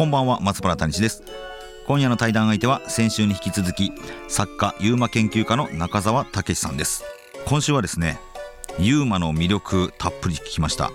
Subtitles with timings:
[0.00, 1.22] こんばんは松原谷です。
[1.86, 3.92] 今夜の対談相手は先週に引き続き
[4.28, 7.04] 作家ユーマ研究家の中澤武さんです。
[7.44, 8.18] 今週はですね
[8.78, 10.90] ユーマの魅力たっぷり聞きました。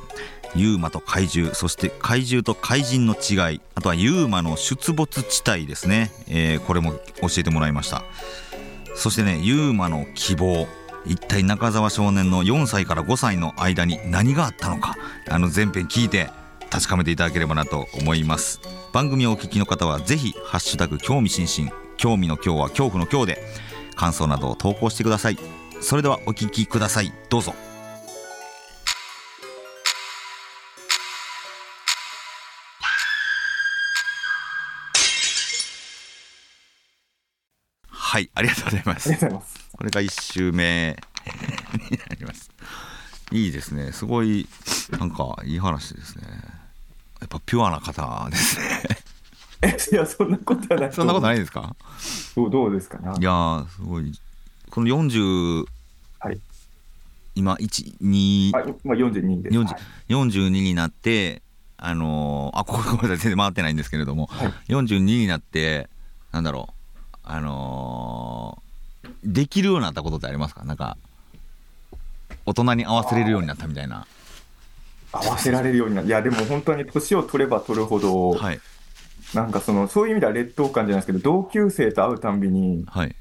[0.55, 8.01] ユーマと怪獣そして怪獣と怪人の違いあとはユーマの出没地帯ですね、えー、これも教えてもらいました。
[8.95, 10.65] そしてねユーマの希望
[11.05, 14.95] 一体中澤少年の4歳から5歳の間に何があったのか
[15.29, 16.31] あの前編聞いて
[16.71, 18.59] 確かめていただければなと思います。
[18.95, 23.43] 番組をお聞きの方はぜひハッシュタグ興味津々興味の今日は恐怖の今日で
[23.93, 25.37] 感想などを投稿してください。
[25.81, 27.11] それではお聞きください。
[27.29, 27.53] どうぞ。
[37.89, 39.09] はいありがとうございます。
[39.09, 39.71] ありがとうございます。
[39.73, 40.95] これが1週目
[41.91, 42.49] になります。
[43.33, 43.91] いいですね。
[43.91, 44.47] すごい
[44.91, 46.23] なんかいい話ですね
[47.35, 48.65] ぱピュアな方ですね。
[49.61, 51.75] え いやそんなことはないそんなことないですか？
[52.35, 52.97] どうどうですか？
[52.99, 54.11] ねいやーすごい。
[54.69, 55.65] この40、
[56.19, 56.39] はい、
[57.35, 60.13] 今12あ今42です、40はい。
[60.13, 61.41] 42になって
[61.77, 63.17] あのーあここごめんなさい。
[63.17, 64.53] 全然回ってないんですけれども、はい。
[64.69, 65.89] 42になって
[66.31, 67.17] なんだろう。
[67.23, 68.65] あのー
[69.23, 70.63] できるようになったことってありますか？
[70.65, 70.97] なんか
[72.45, 74.05] 大人に合わせれるようになったみたいな
[75.23, 76.07] 合わせられるようになる。
[76.07, 78.59] いやでも本当に年を取れば取るほど、はい。
[79.33, 83.15] なんかそのそういう意味では劣等感じゃないですけど同級生と会うたんびにはい。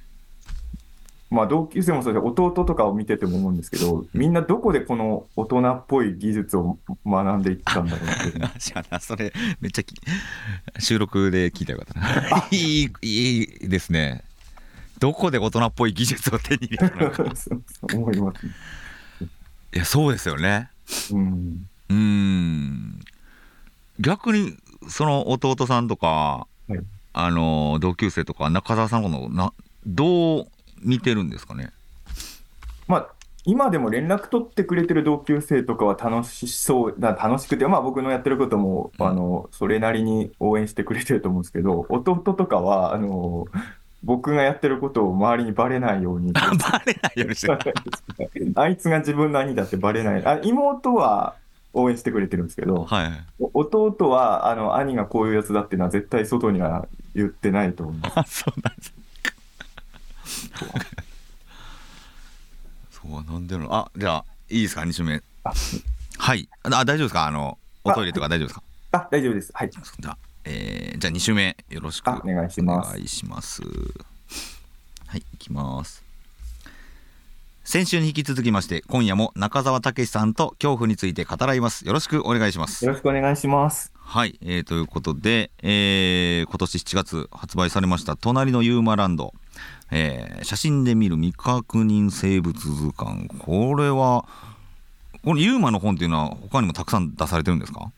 [1.30, 8.60] まあ同級生もそうで弟とかを見てても思うんですけどみんなどこでこの大人っぽい技術を学んでいったんだろうって
[9.00, 9.96] それめっちゃき
[10.78, 12.46] 収録で聞いたらよかったな。
[12.52, 14.22] いいいいですね。
[15.00, 17.24] どこで大人っぽい技術を手に入れたのか。
[17.92, 18.50] 思います、い
[19.72, 20.70] やそうですよね。
[21.10, 23.00] うんうーん。
[24.00, 24.56] 逆に
[24.88, 26.80] その弟さんとか、はい。
[27.16, 29.52] あの同級生とか中澤さんのな
[29.86, 30.46] どう
[30.82, 31.70] 見てるんですかね？
[32.88, 33.08] まあ
[33.44, 39.06] 今でも連絡取ってくれてる同級生とかは楽しそうだ楽しくて、まあ、僕のやってることも、うん。
[39.06, 43.46] あのそれなりに応援してくれてると思うんですけど弟とかはあの
[44.02, 46.32] 僕がやってることを周りにバレないように。
[46.34, 46.42] バ
[46.84, 48.52] レないようにしてる。
[48.56, 50.26] あいつが自分の兄だってバレない。
[50.26, 51.36] あ妹は
[51.74, 53.10] 応援してくれてるんですけどはい。
[53.38, 58.92] お弟はあの兄がこういうやつだっていうのは絶対外には言ってないと思いますあそうなんです
[62.90, 65.22] そうなんでのあじゃあいいですか？2週目。
[65.42, 65.52] あ
[66.18, 66.48] はい。
[66.62, 67.26] あ大丈夫ですか？
[67.26, 68.62] あのおトイレとか大丈夫ですか？
[68.92, 69.50] あ大丈夫です。
[69.54, 69.70] はい。
[69.70, 72.88] じゃあ、えーじゃあ2週目よろしくあお願いします。
[72.88, 73.62] お願いします。
[73.62, 76.03] はい行きます
[77.66, 81.86] 先週に引き続きまして今夜も中澤武さんと恐怖について語らいます。
[81.86, 82.84] よろしくお願いします。
[82.84, 83.90] よろしくお願いします。
[83.96, 89.32] はい、えーということで、えー今年7月発売されました「隣のユーマランド」
[89.90, 93.28] えー写真で見る未確認生物図鑑。
[93.38, 94.26] これは
[95.24, 97.90] このユーマの本っていうのは他にもたくさん出されてるんですか？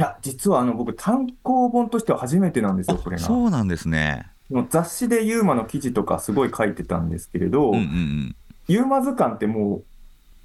[0.00, 3.22] いや、実はあの僕、単行本としては初めてなんですよ、これが。
[3.22, 4.26] そうなんですね。
[4.50, 8.36] もう雑誌でユーマの記事とかすごい書いてたんですけれど、うんうんうん
[8.72, 9.82] ユーマ図鑑っても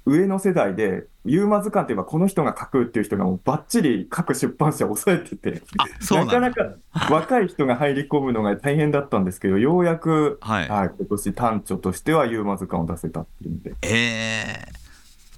[0.04, 6.74] う上の世代で、ユーマ図鑑って言えばこの人が書くっていう人がもうバッチリ各出版社を抑えてて、あそうなかなか
[7.10, 10.68] 若い人が入り込むのが大変だったんですけど、ようやく、はい。
[10.68, 13.74] はい、今年単著としてはユーマ図鑑を出せたっていうんで。
[13.82, 14.78] ええ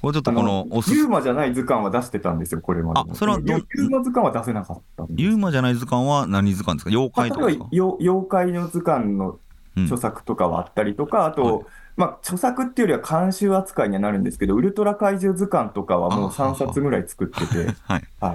[0.00, 3.12] これちょっとあこのユーマじゃない図鑑は出してたんですよ、これまでも。
[3.12, 6.90] あそれはどユユーマ図鑑は出せなかったユーマじゃない図鑑は何図鑑ですか？
[6.90, 9.38] 妖怪とか妖怪の図鑑の
[9.76, 9.84] うん。
[9.84, 11.64] 著作とかはあったりとか、あと、はい
[11.96, 18.02] まあ、著作っていうよりは監修扱いにはなるんですけど、ウルトラ怪獣図鑑とかはもうあ3冊ぐらい作ってて、 はい。
[18.20, 18.32] は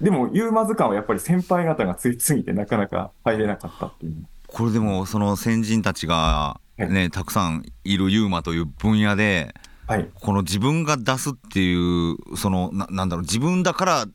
[0.00, 4.26] い、でも、ユーマ図鑑はやっぱり先輩方がついすぎてなかなか入れなかったっていう。
[4.46, 9.54] これでもその先人たちがねたくさんいるユーマという分野で
[9.88, 14.06] はい、この自分が出すっていうそのななんだろう自分だから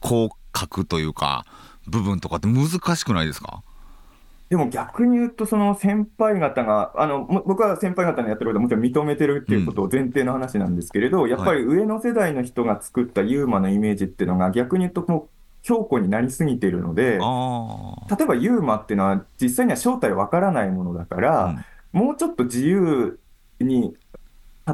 [0.00, 1.46] こう書くというか
[1.86, 3.62] 部分とかって難しくないですか？
[4.52, 15.28] でも逆に言うと、その先輩方が、あのも僕は先輩方のやってることはもちろん認めてるっていうことを前提の話なんですけれど、やっぱり上の世代の人が作ったユーマのイメージっていうのが、逆に言うともう
[15.62, 17.18] 強固になりすぎてるので、例え
[18.26, 23.18] ばユーマっていうのは実際には正体わからないものだから、もうちょっと自由
[23.58, 23.96] に、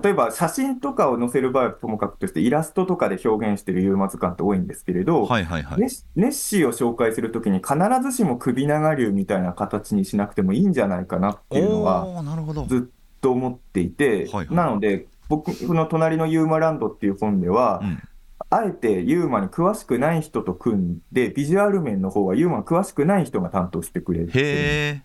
[0.02, 5.80] 例えば写真とかを載せる場合はともかくとして、イラストとかで表現しているユーマ図鑑って多いんですけれど、はいはいはい。
[5.80, 12.06] ネッシーを紹介するときに必ずしも首長竜みたいな形にしなくてもいいんじゃないかなっていうのは
[12.68, 14.54] ずっと思っていて、はいはい。
[14.54, 18.02] なので僕の隣のユーマランドっていう本では、うん。
[18.50, 24.28] あえてユーマに詳しくない人と組んで、ビジュアル面の方はユーマに詳しくない人が担当してくれる。
[24.28, 25.02] って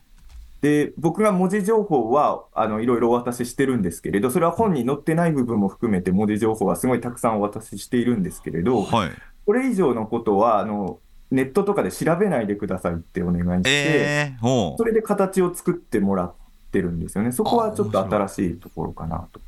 [0.64, 9.12] で、僕が文字情報は、あの、いろいろお渡ししてるんですけれど、それは本に載ってない部分も含めて文字情報はすごいたくさんお渡ししているんですけれど、はい
[9.46, 11.00] これ以上のことは、あの、
[11.32, 16.34] ネットとかで調べないでくださいってお願いして、ええおうそれで形を作ってもらっ
[16.72, 17.34] てるんですよね。
[17.34, 19.42] そこはちょっと新しいところかなと。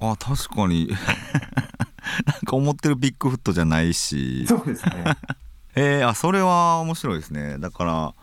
[0.00, 0.88] あ確かに
[2.24, 5.04] なんか思ってるビッグフットじゃないしそうですね。
[5.76, 8.14] えー、あそれは面白いですねだから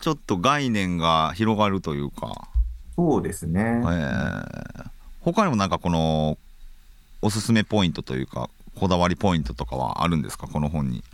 [0.00, 2.48] ちょっと概念が広がるというか、
[2.96, 3.60] そうですね。
[3.60, 6.38] えー、他にもなんかこの
[7.22, 10.46] おすすめポイントというかこだわりポイントとかはあるんですか？
[10.46, 11.04] この本に。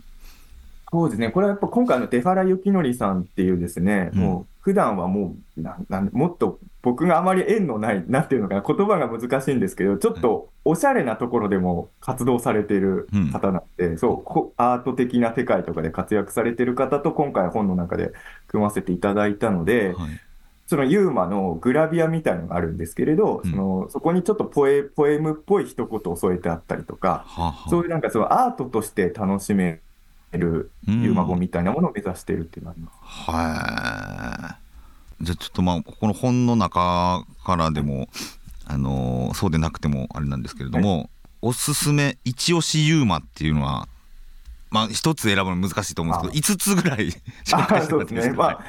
[0.89, 1.31] そうですね。
[1.31, 4.19] これはやっぱ今回の出原幸則さんっていうですね、うん。
[4.19, 18.13] もう普段はもうなんなんもっと僕があまり縁のない、なんていうのかな、言葉が難しいんですけど、ちょっとおしゃれなところでも活動されている方なんで、そうこ、アート的な世界とかで活躍されている方と今回本の中で
[18.47, 20.21] 組ませていただいたので、はい。
[20.65, 23.51] そのユーマのグラビアみたいのがあるんですけれど、うん。
[23.51, 27.69] そのそこにちょっとポエポエムっぽい一言を添えてあったりとか、はあはあ。
[27.69, 29.81] そういうなんかそのアートとして楽しめ
[30.31, 33.29] るうんユーマ本みたいなものを目指しているっていうのがあります。
[33.29, 34.66] はい
[35.21, 38.07] じゃあちょっとまあこの本の中からでも
[38.65, 41.09] あのーそうでなくてもあれなんですけれども、
[41.41, 43.87] おすすめ一押しユーマっていうのは
[44.69, 47.09] まあ一つ選ぶの難しいと思うんですけど5つぐらい
[47.45, 48.59] 紹介してもらっていいですかまあ、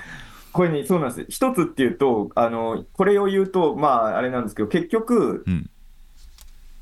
[0.53, 1.27] これに、そうなんです。
[1.29, 5.71] 一つっていうと、あの、これを言うと、まあ、あれなんですけど、結局、うん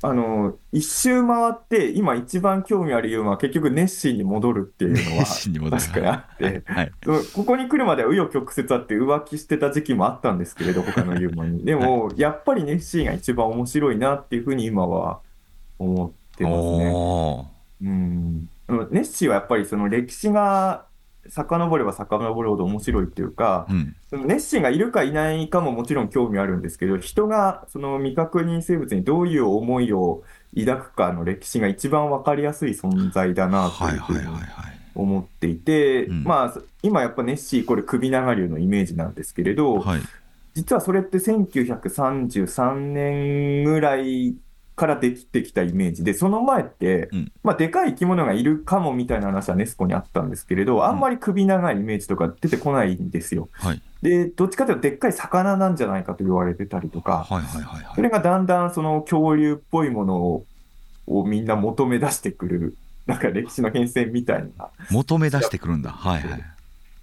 [0.03, 5.25] あの、一周回って、今一番興味あるユーマは結局ネッシーに戻るっていうのは、
[5.79, 6.91] 確かにあって、はい
[7.33, 11.65] ここに来るまでは紆余曲折あって浮気してた時期もあったんですけれど、他のユーマに。
[11.65, 15.21] でも、やっぱりネッシーが一番面白いなっていうふうに今は
[15.79, 17.57] 思ってますね。
[17.81, 18.49] うん。
[18.67, 20.86] あのネッシーはやっぱりその歴史が
[21.29, 23.95] 遡れば遡るほど面白いっていうか、うん。
[24.09, 30.23] そのネッシーがいるかいないかももちろん興味あるんですけど、人がその未確認生物にどういう思いを
[30.57, 33.85] 抱くかの歴史が一番わかりやすい存在だなと
[34.95, 36.23] 思っていて、うん。
[36.23, 40.01] まあ、今やっぱネッシーイコール首長竜のイメージなんですけれど、はい。
[40.53, 44.35] 実はそれって1933年ぐらい
[44.77, 47.31] からできてきたイメージで、その前って、うん。
[47.43, 53.49] まあ、でかい生き物がいるかもみたいな話はネスコにあったんですけれど、あんまり首長いイメージとか出てこないんですよ。
[53.53, 53.81] はい。
[54.03, 57.95] で、どっちかというとでっかい魚なんじゃないかと言われてたりとか、はいはいはいはい。
[57.95, 60.45] それがだんだんその恐竜っぽいものを
[61.07, 64.69] をみんな求め出してくる、なんか歴史の変遷みたいな。
[64.91, 65.89] 求め出してくるんだ。
[65.89, 66.43] はいはい。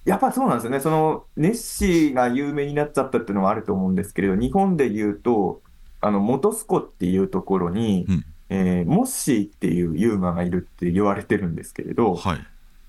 [0.05, 0.81] やっぱそうなんですよね。
[0.81, 5.63] その、ネッシーが有名になっちゃったっていうのはあると思うんですけれど、日本で言うと、
[6.05, 12.47] あの、元栖湖っていうところに、うんえーモッシーっていうユーマがいるって言われてるんですけれど、はい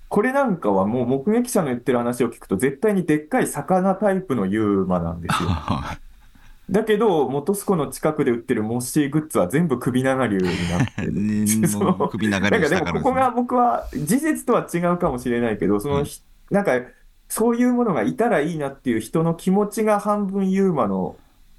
[0.08, 5.50] これなんかはもう目撃者の言ってる話を聞くと、絶対にでっかい魚タイプのユーマなんですよ。
[5.50, 5.98] は
[6.70, 11.12] だけど、元栖湖の近くで売ってるモッシーグッズは全部首長竜になってる。
[11.46, 16.74] 首長なんかでもここが僕は事実とは違うかもしれないけど、その、うんひなんか
[17.28, 21.16] そういうものがいたらいいなっていう人の気持ちが半分ユーマの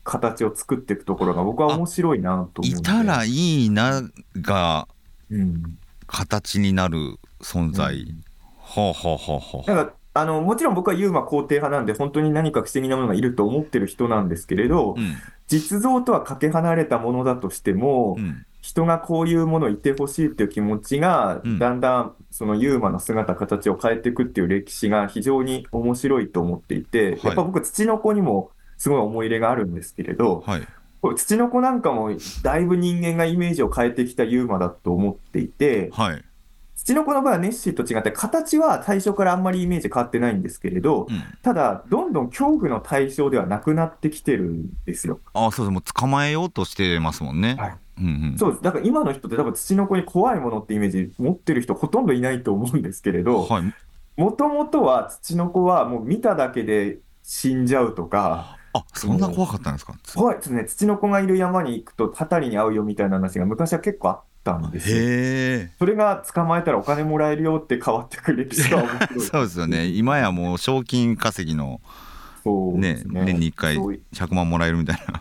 [0.07, 2.79] 形を作っていくところが僕は面白いなと思うんで。
[2.79, 4.03] いたらいいな
[4.41, 4.89] が
[5.31, 5.79] うん。
[6.07, 8.25] 形になる存在、うん。
[8.59, 15.15] ほうほうほうほうなんかあのもちろん僕はユーマ肯定派なんで本当に何か不思議なものがいると思ってる人なんですけれど、うん。
[15.49, 18.47] 実像とはかけ離れたものだとしても、うん。
[18.63, 21.59] 人がこういうものをいてほしいっていう気持ちが、うん。
[21.59, 27.21] だんだんそのユーマの姿、形を変えていくっていう歴史が非常に面白いと思っていて、はい。
[27.25, 30.63] やっぱ僕、土の子にもすごい思い入れがあるんですけれど、はい。
[31.03, 32.11] これ土の子なんかも
[32.43, 36.25] だいぶ人間がイメージを変えてきたユーマだと思っていて、はい。
[36.77, 41.23] 土の子の場合はネッシーと違って、形は最初からあんまりイメージ変わってないんですけれど、うん。
[41.43, 45.21] ただ、どんどん恐怖の対象ではなくなってきてるんですよ。
[45.33, 45.73] あそうです。
[45.73, 47.77] もう捕まえようとしてますもんね、はい。
[47.99, 48.39] うんうん。
[48.39, 48.63] そうです。
[48.63, 53.75] だから今の人って多分土の子に怖いものってイメージ持ってる人ほとんどいないと思うんですけれど、はい。
[54.17, 59.95] もともとは土の子はもう見ただけで死んじゃうとか、あそんな怖かったんですか？
[60.15, 60.65] 怖いですね。
[60.65, 64.21] 土の子がいる山に行くとたたりに遭うよみたいな話が昔は結構あっ
[64.53, 64.97] ったんですよ。
[64.99, 69.21] へそれが捕まえたらお金もらえるよって変わってくる歴史が面白い。
[69.27, 71.81] そうですよね今やもう賞金稼ぎの
[72.45, 75.21] ねね年に1回そうい100万もらえるみたいなだか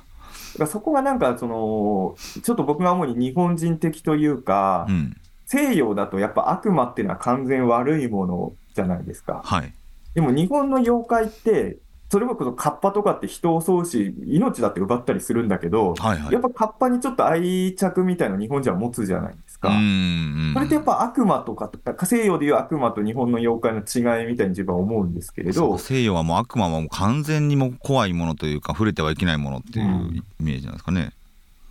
[0.60, 9.42] らそこがなんかその、ちょっと僕が主に日本人的というか、うん西洋だとやっぱ悪魔っていうのは完全悪いものじゃないですか。
[9.46, 9.72] はい
[10.16, 11.78] でも日本の妖怪って、
[12.16, 19.68] それこそカッパとかって人を襲うし、命だって奪ったりするんだけど、はいはいやっぱカッパにちょっと愛着みたいなの日本人は持つじゃないですか。
[19.68, 31.12] うんうんそれってやっぱ悪魔とかとか、西洋でいう悪魔と日本の妖怪の違いみたいに自分は思うんですけれど西洋はもう悪魔はもう完全にもう怖いものというか触れてはいけないものっていううんイメージなんですかね。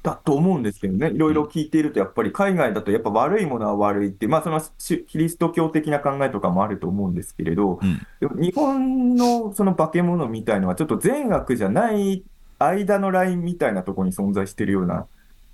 [0.04, 8.06] だと思うんですけどね、いろいろ聞いていると、やっぱり海外だとやっぱ悪いものは悪いって、まあそのしキリスト教的な考えとかもあると思うんですけれど、うん。
[8.20, 12.22] でも日本のその化け物みたいのはちょっと善悪じゃない
[12.58, 15.06] 間のラインみたいなところに存在しているような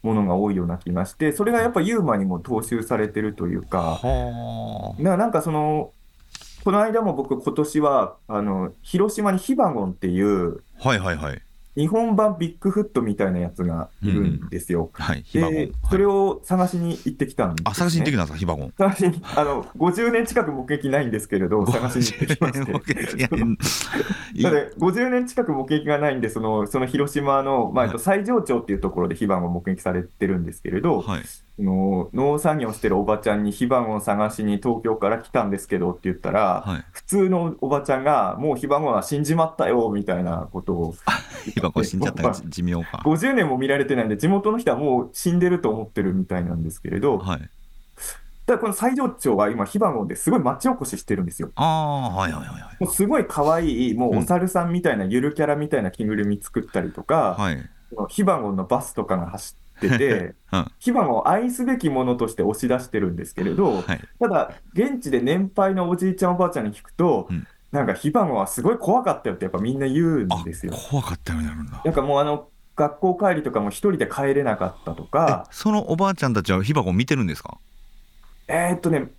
[0.02, 5.92] ものが多いような気がして、それがやっぱユーマにも踏襲されてるというか、はだからなんかその、
[6.64, 11.40] この間も僕今年は、あの、広島にヒバゴンっていう、あはいはいはい
[11.76, 14.90] 日本版ビッグフットみたいなやつがいるんですよ。
[14.92, 17.70] はいヒバゴン、で、それを探しに行ってきたんです、ね。
[17.70, 18.72] あ探しに行ってきたんですかヒバゴン。
[18.76, 22.72] 探しに、あの、50年近く目撃ないんですけれど、探しに行ってきまして。
[24.42, 31.22] なので、50年近く目撃がないんで、その、その広島の、まあ、えっと西条町っていうところで非番を目撃されてるんですけれど、はい
[31.60, 40.94] その農作業してるおばちゃんに非番を探しに東京から来たんですけどって言ったら、はい普通のおばちゃんが、もう非番は死んじまったよ、みたいなことを、
[41.44, 43.02] ヒバゴン死んじゃったが寿命か。
[43.04, 47.50] 50年も見られてないんで、地元の人はもう死んでると思ってるみたいなんですけれど、はい。
[48.46, 51.52] ただこの西条町は今、非番ですごい町おこししてるんですよ。
[51.54, 52.76] ああはいはいはいはい。
[52.80, 57.70] もうすごい可愛い、もうお猿さんみたいなゆるキャラみたいな着ぐるみ作ったりとか、はい。
[57.90, 64.00] そのヒバゴンのバスとかが走ってて、 うんヒバゴンを愛すべきものとして押し出してるんですけれど、はい。
[64.18, 70.72] ただ、現地で年配のおじいちゃん、おばあちゃんに聞くと、うんなんかヒバゴンはすごい怖かったよってやっぱみんな言うんあですよ。
[70.90, 71.80] 怖かったようになるんだ。
[71.84, 77.58] なんかもうあの、学校帰りとかも一人で帰れなかったとえか、そのおばあちゃんたちはヒバゴン見てるんですか？
[78.48, 79.10] えーっとね、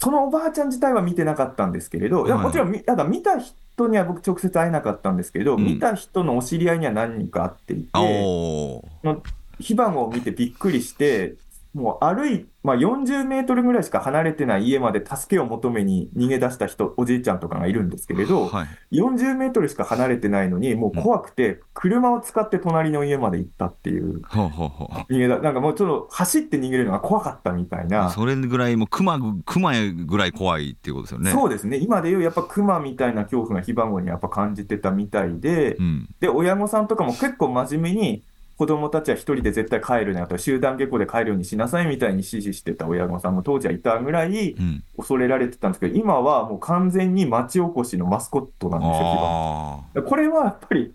[0.00, 7.88] そのおばあちゃん自体は見てなかったんですけれど、はいもちろんみ、ただ見た人には僕直接会えなかったんですけれど、うん見た人のお知り合いには何人か会っていて。
[9.60, 11.34] 火花を見てびっくりして、
[11.74, 18.96] もう歩い、まあ、40メートルぐらいしか離れてない家まで助けを求めに逃げ出した人、おじいちゃんとかがいるんですけれど、はい。
[18.98, 24.22] 40メートルしか離れてないのに、もう怖くて、車を使って隣の家まで行ったっていう。
[24.22, 29.72] 逃げだ、なんかもうちょっと走って逃げるのが怖かったみたいな、それぐらいもうクマクマ
[30.06, 31.30] ぐらい怖いっていうことですよね。
[31.30, 36.08] そうですね、今でいうやっぱ熊みたいな恐怖が火花にやっぱ感じてたみたいで、うん。
[36.18, 38.24] で、親御さんとかも結構真面目に、
[38.58, 44.82] 子供たちは一人で絶対帰るなと、集団下校で帰るようにしなさいみたいに指示してた親御さんも当時はいたぐらいうん。
[44.96, 48.86] 恐れられてたんですけど、今はもう完全に町おこしのマスコットなんで
[49.94, 50.92] すよ、これはやっぱり、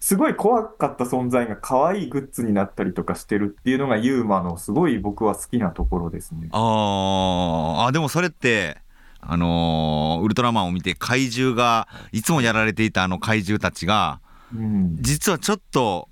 [0.00, 6.48] すごい怖かった存在が可愛いグッズになったりとかしてるっていうのがユーマのすごい僕は好きなところですね。
[6.50, 7.84] あ。
[7.88, 7.92] あ。
[7.92, 8.78] でもそれって、
[9.20, 14.20] あのーウルトラマンを見て怪獣がいつもやられていたあの怪獣たちが
[14.54, 16.08] うん、実はちょっと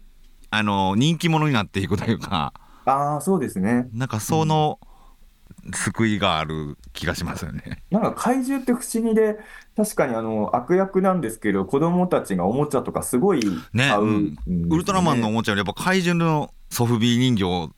[0.51, 2.53] あのー人気者になっていくというか
[2.85, 3.89] ああ、そうですね。
[3.93, 4.79] なんかその
[5.75, 7.83] 救いがある気がしますよね。
[7.91, 9.39] なんか怪獣って不思議で、
[9.77, 17.71] 確かにあの悪役なんですけど、子供たちがおもちゃとかすごい買う、ねうんウルトラマンのおもちゃよりやっぱ怪獣のソフビ人形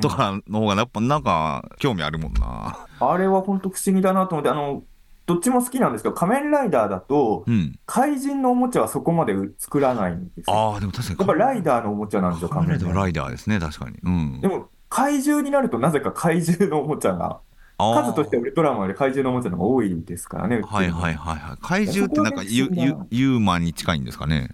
[0.00, 2.86] とかの方がやっぱなんか興味あるもんな。
[3.00, 4.84] あれは本当不思議だなと思って、あの、
[5.26, 7.78] どっちも好きなんですけど、仮面ライダーだと、うん。
[7.86, 10.54] 怪人のおもちゃはそこまで作らないんですよ。
[10.54, 11.18] ああでも確かに。
[11.18, 12.94] やっぱライダーのおもちゃなんですよ、仮面ライダー。
[12.94, 13.96] ライダーですね確かに。
[14.02, 14.48] うんで。
[14.48, 17.40] も、怪獣になるとなぜか怪獣のおもちゃが、
[17.78, 20.60] 数としてはウルトラマンより怪獣のおもちゃの方が多いですからね。
[20.62, 21.58] はいはいはいはい。
[21.62, 24.50] 怪獣ってなんかユユユーマンに近いんですかね。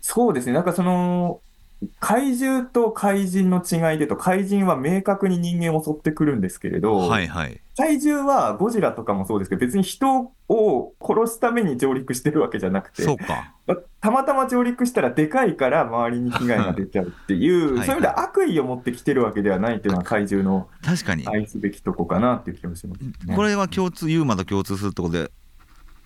[0.00, 1.40] そうですね、なんかその、
[2.00, 7.60] 怪獣と怪人の違いでと、怪人は明確に人間を襲ってくるんですけれど、はいはい。
[7.76, 13.54] 怪獣はゴジラとかもそうですけど、別に人を殺すために上陸してるわけじゃなくて、そうか。
[13.66, 21.28] またまたま上陸したらでかいから周りに被害が出ちゃうっていう、はいそういう意味では悪意を持ってきてるわけではないっていうのは怪獣の確かに。
[21.28, 23.36] 愛すべきとこかなっていう気もします、ね。
[23.36, 25.30] これは共通ユーマと共通するってことで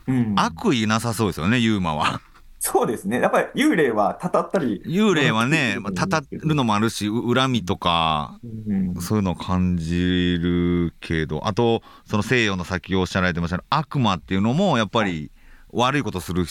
[0.09, 2.21] うん、悪意なさそうですよねユーマは。
[2.65, 3.21] そうですね。
[3.21, 8.39] やっぱり幽霊はたたったり、幽霊はね、まあ、たたるのもあるしう恨みとか
[8.69, 15.33] うん、そういうのを感じるけどあとその西洋の先をおっしゃられてました悪魔っていうのもやっぱり
[15.73, 16.45] 悪いことする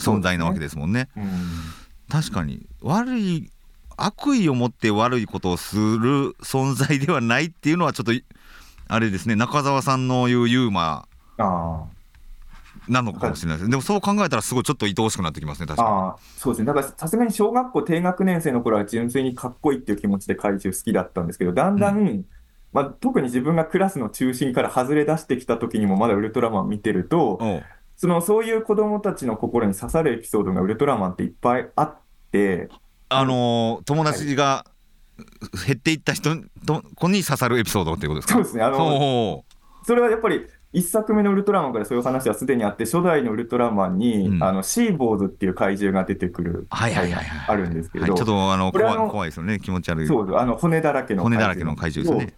[0.00, 1.08] 存在なわけですもんね。
[1.16, 1.28] うん。
[2.10, 3.52] 確かに悪い
[3.96, 8.12] 悪意を持って悪いことをする存在ではないっていうのはちょっと
[8.88, 9.36] あれですね。
[9.36, 11.06] 中澤さんの言うユーマ
[12.88, 13.70] なのかもしれないです。
[13.70, 16.22] でもそう考えたらすごいちょっと愛おしくなってきますね確かに。
[16.38, 16.66] そうですね。
[16.66, 22.24] だからさすがに小学校低学年生の頃は純粋にかっこいいっていう気持ちで怪獣好きだったんですけどだんだん、うん、
[22.72, 27.38] まあ、特に自分がクラスの中心から外れ出してきた時にもまだウルトラマン見てると
[27.96, 31.96] そのそういう子供たちの心に刺さるエピソードがウルトラマンっていっぱいあっ
[32.30, 32.68] て
[33.08, 34.66] あのー、友達が
[35.66, 38.34] 減っていった人と子に刺さるエピソードっていうことですか？
[38.34, 38.62] そうですね。
[38.62, 39.44] あの
[39.84, 50.06] それはやっぱり1作目のウルトラマンからそういう話はすでにあって、初代のウルトラマンに、うん、あのシーボーズっていう怪獣が出てくる、はいはいはい、あるんですけど、はい、ちょっとあの怖い怖いですよね、気持ち悪い。
[50.06, 52.36] そうあの骨だらけの骨だらけの怪獣ですね。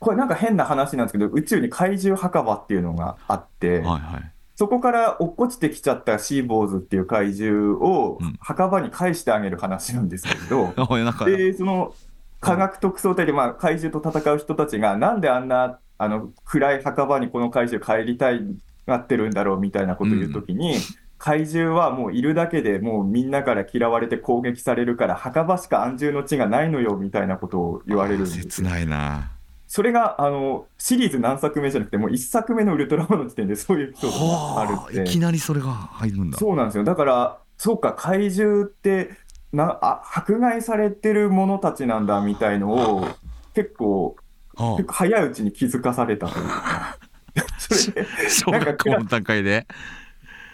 [0.00, 11.94] これなんか変な話なんですけど、宇宙に怪獣墓場っていうのがあって、はいはい、そこから落っこちてきちゃったシーボーズっていう怪獣を墓場に返してあげる話なんですけど、 うん、でその
[12.40, 18.40] 科学特捜隊で、まあ、怪獣と戦う人たちが、なんであんなあの暗い墓場にこの怪獣帰りたい
[18.86, 20.80] なってるんだろうみたいなことを言うときに、うん、
[21.18, 29.32] 怪獣はもういるだけでもうみんなから嫌われて攻撃されるから墓場しか安住の地がないのよみたいなことを言われるんです切ないな。
[29.66, 35.02] それがあのシリーズ何作目じゃなくてもう1作目のウルトラマンの時点でそういうエピソードがあるって。
[35.02, 36.38] いきなりそれが入るんだ。
[36.38, 36.84] そうなんですよ。
[36.84, 39.10] だからそうか怪獣って
[39.52, 43.08] なあ迫害されてる者たちなんだみたいのを
[43.54, 44.16] 結構
[44.58, 46.98] 結構早いうちに気づかされたというか。
[47.58, 49.66] それで小学校の段階で。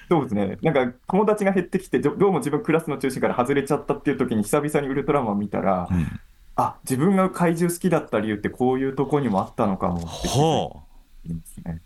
[0.09, 0.59] そうですね。
[0.63, 6.21] なんか友達が減ってきてどうも自分クラスの中心から外れちゃったっていう時に久々にウルトラマン見たら、うん、
[6.57, 10.83] あ自分が怪獣好きだった理由ってこういうとこにもあったのかもってほ
[11.27, 11.81] う、ね。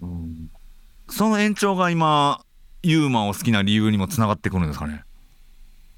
[0.00, 0.50] うん、
[1.08, 2.40] その延長が今
[2.82, 5.02] ユーマを好きな理由にもつながってくるんですかね。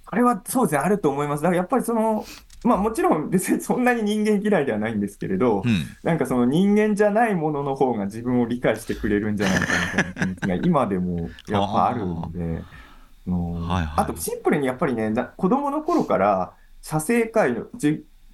[0.06, 1.42] あれはそうですねあると思います。
[1.42, 2.24] だからやっぱりその
[2.64, 12.62] まあもちろん別にそんなに人間嫌いではないんですけれど、うん、なんかその人間じゃないものの方が自分を理解してくれるんじゃないかみたいな気持ちが 今でもやっぱあるんで、
[13.28, 16.52] あはいはい、あとシンプルにやっぱりね、子供の頃から
[16.82, 17.66] 写生会の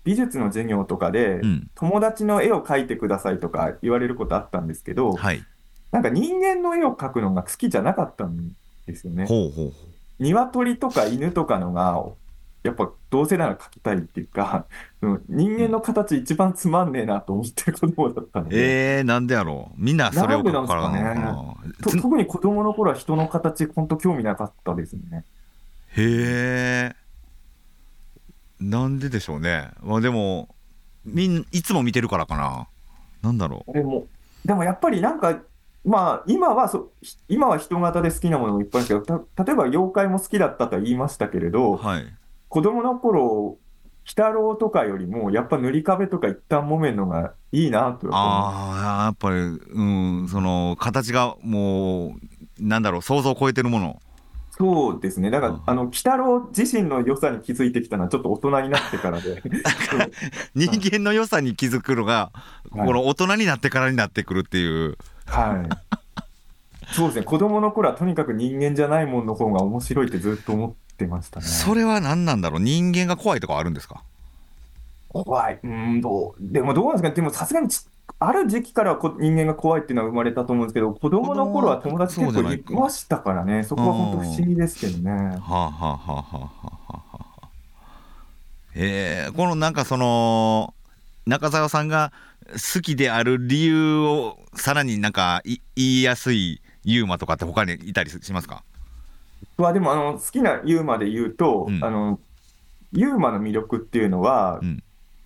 [0.04, 5.42] 美術の授業とかで、うん、友達の絵を描いてくださいとか言われることあったんですけど、はい、
[5.90, 8.52] なんか人間の絵を描くのが好きじゃなかったん
[8.86, 9.26] ですよね。
[9.26, 9.72] ほうほう。
[10.18, 12.04] 鶏とか犬とかのが
[12.64, 14.64] やっぱどうせなら描きたいっていうか、
[15.28, 18.98] 人間の形一番つまんねえなと思ってる子供だったので。
[18.98, 19.74] えー、なんでやろう。
[19.76, 21.14] みんなそれを描くからね。
[21.82, 25.24] 特に子供の頃は人の形、本当興味なかったですね。
[25.88, 26.96] へえ。
[28.60, 29.70] なんででしょうね。
[29.82, 30.48] まあでも、
[31.04, 32.66] みんいつも見てるからかな。
[33.22, 33.72] なんだろう。
[33.74, 34.06] でも、
[34.42, 35.38] でもやっぱりなんか、
[35.84, 36.92] まあ、今はそ、
[37.28, 42.06] 今は人型で好きなものもいっぱいあるけど、例えば妖怪も好きだったとは言いましたけれど、はい、
[42.54, 43.58] 子供の頃、鬼
[44.06, 49.82] 太郎とかよりも、やっぱ塗り壁とか一旦木綿のがいいなとああ、やっぱり、う
[50.22, 52.12] ん、その形がもう、
[52.60, 54.00] なんだろう、想像を超えてるもの。
[54.52, 59.42] そうですね、だから、あの鬼太郎自身の良さに気づいてきたのは、ちょっと大人になってからで。
[60.54, 62.30] 人間の良さに気づくのが、
[62.70, 64.96] はい、この大人になってからになってくるっていう。
[65.26, 66.94] はい。
[66.94, 71.46] そうですね、子供の頃はとにかく人間じゃないものの方が面白いってずっと思ってましたね。
[71.46, 72.60] それは何なんだろう？
[72.60, 74.04] 人間が怖いとかあるんですか？
[75.08, 75.58] 怖い。
[75.62, 77.68] うんどう、でもどうなんですかでもさすがに
[78.20, 85.10] ある時期からこ人間が怖いっていうのは生まれたと思うんですけど、子供の頃は友達結構いましたからね、そこは本当不思議ですけどね。
[85.10, 87.48] はあ、はあはあはあはあ、
[88.74, 90.74] えー、このなんかその、
[91.26, 92.12] 中澤さんが
[92.52, 98.62] 好きである理由をさらになんか言いやすいユーマとかって他にいたりしますか？
[99.56, 102.20] はでもあの好きなユーマで言うと、うん、あの
[102.92, 104.82] ユーマの魅力っていうのは、うん、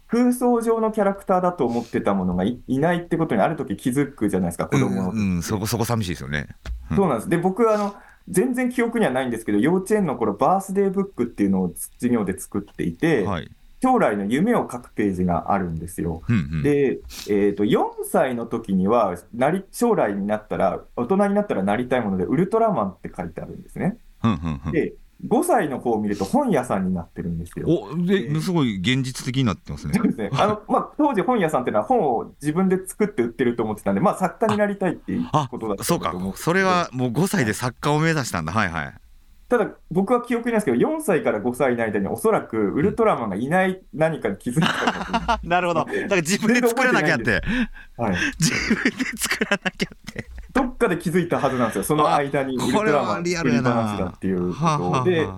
[0.08, 6.48] 空想上のキャラクターだと思ってたものがいないってことにある時気づくじゃないですか子供の、うんうん、そこそこ寂しいですよね、
[6.94, 7.28] そうなんです。
[7.28, 7.94] で僕あの
[8.28, 13.50] 全然記憶にはないんですけど幼稚園の頃バースデーブックっていうのを授業で作っていて、はい、
[13.82, 16.22] 将来の夢を書くページがあるんですよ。
[16.28, 23.98] うんうん、で、えーと、4歳の時にはなり将来になったら大人になったらなりたいものでウルトラマンって書いてあるんですね。
[24.72, 24.94] で、
[25.26, 27.66] 5歳の方を見ると本屋さんになってるんですよ。
[27.68, 29.94] おですごい現実的になってますね。
[29.94, 30.30] そうですね。
[30.32, 36.14] あの、まあ、当時本屋さんっていうのは本を自分で作って売ってると思ってたんで、まあ、作家になりたいっていうことだったそうか。
[36.36, 38.52] それはもう5歳で作家を目指したんだ。
[38.52, 38.94] はいはい。
[39.48, 45.84] ただ、僕は記憶にないですけど、4歳から5歳の間におそらくウルトラマンがいない 何かに気づいたなるほど。
[45.86, 47.42] だから自分で作らなきゃって。
[47.96, 50.26] はい、自分で作らなきゃって。
[50.52, 53.22] どっかで気づいたはずなんですよ、その間にウルトラマンっ
[54.18, 55.28] ていうことで、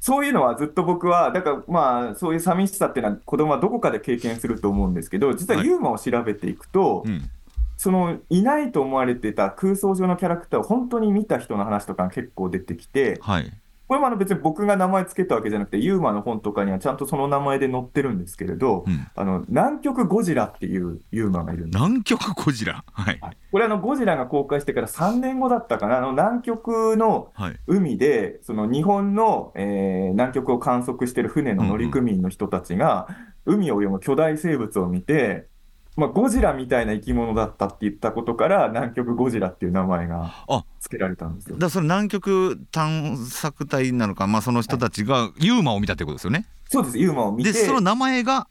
[0.00, 7.30] そういうのはずっと僕は、だからまあ、そういう寂しさっていうのは子供はどこかで経験すると思うんですけど、実はユーマを調べていくと、うん。
[7.78, 13.52] そのいないと思われてた空想上のキャラクターを本当に見た人の話とかが結構出てきて、はい
[13.92, 19.06] これもあの別に僕が名前つけたわけじゃなくて、ユーマの本とかにはちゃんとその名前で載ってるんですけれど、うん。
[19.14, 21.84] あの南極ゴジラっていうユーマがいるんです。
[21.84, 22.82] 南極ゴジラ？
[22.90, 23.20] はい。
[23.50, 27.56] これあのゴジラが公開してから3年後だったかな、あの南極のはい。
[27.66, 33.08] 海で、その日本の、えー南極を観測している船の乗組員の人たちが、
[33.44, 35.48] 海を泳ぐ巨大生物を見て、
[35.96, 46.46] まあ、ゴジラみたいな生き物だったって言ったことから、南極ゴジラっていう名前があ付けられたんですよだそれ南極探索隊なのか、まあ、その人たちがユーマを見たってことですよね。
[46.68, 48.48] そうです、ユーマを見てで、その名前が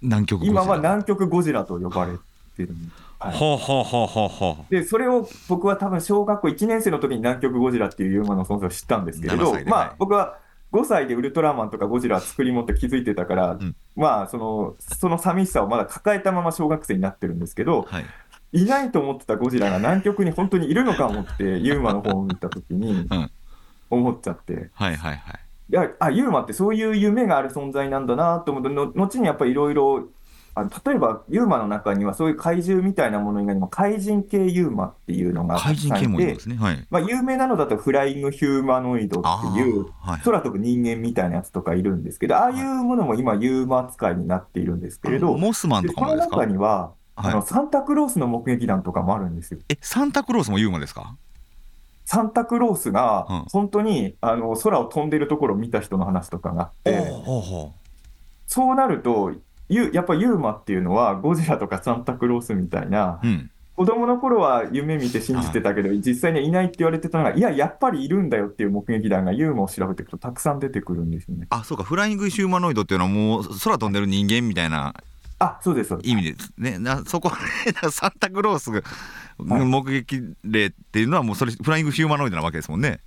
[0.00, 0.62] 南極ゴジラ。
[0.62, 2.12] 今は南極ゴジラと呼ばれ
[2.56, 2.68] てる。
[3.18, 10.38] はいはあ、はあはあはあはあ、で、それを僕は多分小学校1年生の時に南極ゴジラっていうユーマの存在を知ったんですけれ7ど、まあ僕は
[10.72, 18.04] 5歳でウルトラマンとかゴジラ作り持って気づいてたから、んまあその、その寂しさをまだ抱えたまま小学生になってるんですけど、はい。
[18.52, 23.30] いないと思ってたゴジラが 南極に本当にいるのか思って、ユーマの方を見た時にうん
[23.88, 25.40] 思っちゃって、はいはいはい。
[25.70, 30.08] いや、あ、ユーマってそういう夢がある存在なんだなと思って、の後にやっぱりいろいろ、
[30.58, 36.56] あの例えばユーマの中にはそういう怪獣みたいなもの以外にも怪人系ユーマっていうのがた怪人いてもいるんですね。
[36.56, 36.86] はい。
[36.90, 40.20] まあ、有名なのだとフライングヒューマノイドあっていうあ、はい。
[40.22, 46.36] 空飛ぶ人間みたいなやつとかいるんですけど、ああいうものも今ユーマ扱いになっているんですけれど、モスマンでこのとかもですか？
[46.38, 47.46] 中には、あのはい。
[47.46, 49.60] サンタクロースの目撃談とかもあるんですよ。
[49.68, 51.16] え、サンタクロースもユーマですか？
[52.04, 57.10] サンタクロースうんが本当にあの空を飛んでるところを見た人の話とかがあって、
[58.46, 59.32] そうなると、
[59.68, 63.26] ゆやっぱユーマっていうのはゴジラとかサンタクロースみたいなう。
[63.26, 63.50] うん。
[63.74, 71.46] 子供の頃は夢見て信じてたけど、実際にはいないって言われてたのが、いや、やっぱりいるんだよっていう目撃談がユーマを調べていくとたくさん出てくるんですよね。
[71.50, 71.84] あ、そうか。
[71.84, 74.94] フライングヒューマノイドっていうのはもう空飛んでる人間みたいな
[75.38, 75.96] あ、そうです。
[76.02, 76.78] 意味ですね。
[76.78, 78.82] なそこで サンタクロースが
[79.38, 83.00] 目撃例っていうのはもうそれフライングヒューマノイドなわけですもんね。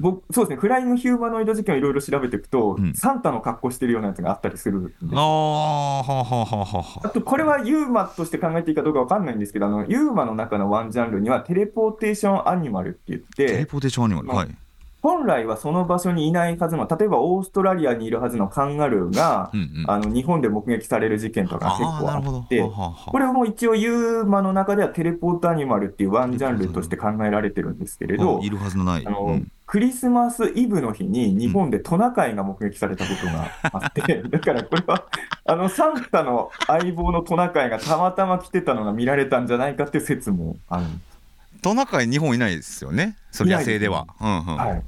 [0.00, 14.26] 僕そうですね、フライングヒューマノイド事件をいろいろ調べていくと、うんサンタの格好してるようなやつがあったりするんでああ、はあはあはあはあと、これはユーマとして考えていいかどうかわかんないんですけど、あのユーマの中のワンジャンルには、テレポーテーションアニマルって言っテレて、ポーテーションアニマル。
[14.26, 14.56] まあはい。
[15.04, 19.84] 本来はその場所にいないはずの、例えばオーストラリアにいるはずのカンガルーが、うんうん。
[19.86, 22.10] あの日本で目撃される事件とかが結構。
[22.10, 29.06] あって、はあはあはあこれも一応ユーマの中ではテレポートアニマルっていうワンジャンルとして考えられてるんですけれどあ、いるはずのない。
[29.06, 35.04] あの、うんクリスマスイブの日に日本でトナカイが目撃されたことがあって、 だからこれは、
[35.46, 41.14] あの、サンタの相棒のトナカイがたまたま来てたのが見られたんじゃないかっていう説もあるんです。
[41.62, 43.16] トナカイ日本いないですよね？
[43.30, 44.06] それ野生では。
[44.20, 44.56] うんうん。
[44.56, 44.82] はい。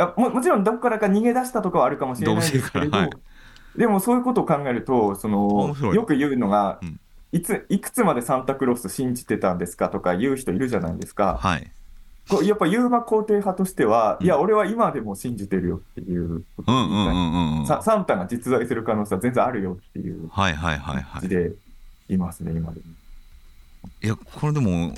[0.00, 3.10] あももちろんどこからか逃げ出したとかはあるかもしれないんですけれど、はい
[3.76, 7.00] でもそういうことを考えると、そのよく言うのが、うん
[7.32, 11.38] いつ、いくつまでサンタクロース信じてたんですかとか言う人いるじゃないですか。
[11.40, 11.70] はい。
[12.28, 21.04] こうやっぱユーマ肯定派としては、うんいや、俺は今でも信じてるよっていうことをうんうんサンタが実在する可能性は全然あるよっていうはいはいはいはい。
[21.04, 21.52] 感じで
[22.08, 22.86] いますね、今でも。
[24.02, 24.92] いや、これでも、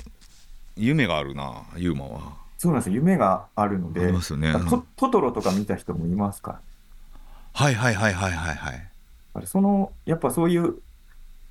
[0.75, 2.42] 夢があるな、ユーマは。
[2.63, 4.53] そうなんですよ、夢があるのあで、ね。
[4.69, 6.61] トトトロとか見た人もいますから、
[7.51, 8.89] はいはいはいはいはいはい。
[9.33, 10.75] あれそのやっぱそういう、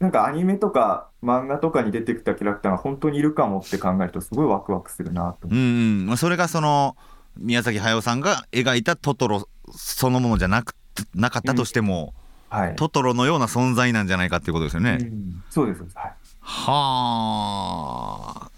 [0.01, 6.97] なんかアニメとか漫画とかに出てきたキャラクターが本当にいるかもって考えると、すごいワクワクするなとうんそれがその
[7.37, 9.47] 宮崎駿さんが描いたトトロ
[9.77, 10.75] そのものじゃなく
[11.15, 12.15] なかったとしても、
[12.49, 12.77] はい。
[12.77, 14.97] トトロのような存在なんじゃないかっていうことですよね。
[14.99, 16.13] うんそうです、そうですはい。
[16.41, 16.73] は
[18.49, 18.52] あ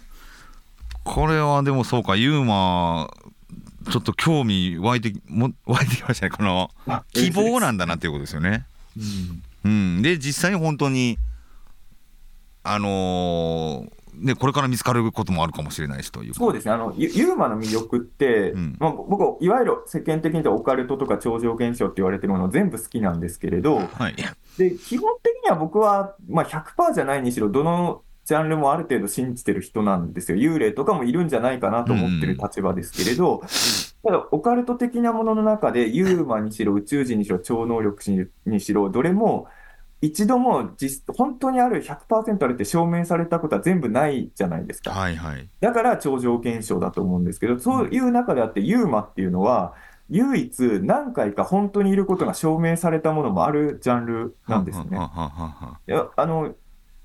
[1.05, 3.09] これはでもそうかユーマ
[3.89, 8.65] ちょっと興味湧いても 湧いてきましたねこのあ希望なんだなっていうことですよね。
[8.97, 9.43] うん。
[9.63, 11.17] うん、で実際に本当に
[12.63, 18.75] あのーねこれから見つかることもあるかもしれないしというそうですね、あのユユーマの魅力って、うん。
[18.79, 24.15] まあ、僕、いわゆる世間的に言うとオカルトとか超常現象って言われてるもの全部好きなんですけれど、はい。
[24.57, 30.37] で基本的には僕は、まあ、100%じゃないにしろ、どのジャンルもある程度信じてる人なんですよ。
[30.37, 33.41] 幽霊とかもいるんじゃないかなと思ってる立場ですけれど、
[34.03, 39.47] ただ、オカルト的なものの中で、ユーマにしろ、宇宙人にしろ、超能力者にしろ、どれも、
[40.01, 44.91] 一度も実本当にある100%あるって証明されたことは全部ないじゃないですか。
[44.91, 49.73] はいはいだから超常現象だと思うんですけど、そういう中であって、ユーマっていうのは、
[50.09, 54.97] 唯一何回か本当にいることが証明されたものもあるジャンルなんですね。
[54.97, 56.53] あの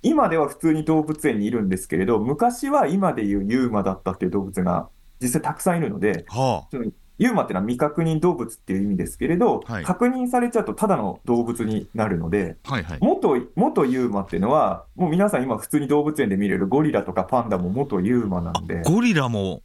[0.02, 4.88] 今では普通に動物園にいるんですけれど、昔は今でいうユーマだったっていう動物が
[5.20, 6.84] 実際たくさんいるので、はその
[7.18, 9.84] ユーマっていうのは未確認動物っていう意味ですけれど、はい。
[9.84, 12.98] 確認されちゃうとただの動物になるので、はいはい。
[13.02, 19.60] 元元ユーマっていうのは、もう皆さん今普通に動物園で見れるゴリラとかパンダも元ユーマなんで、ゴリラも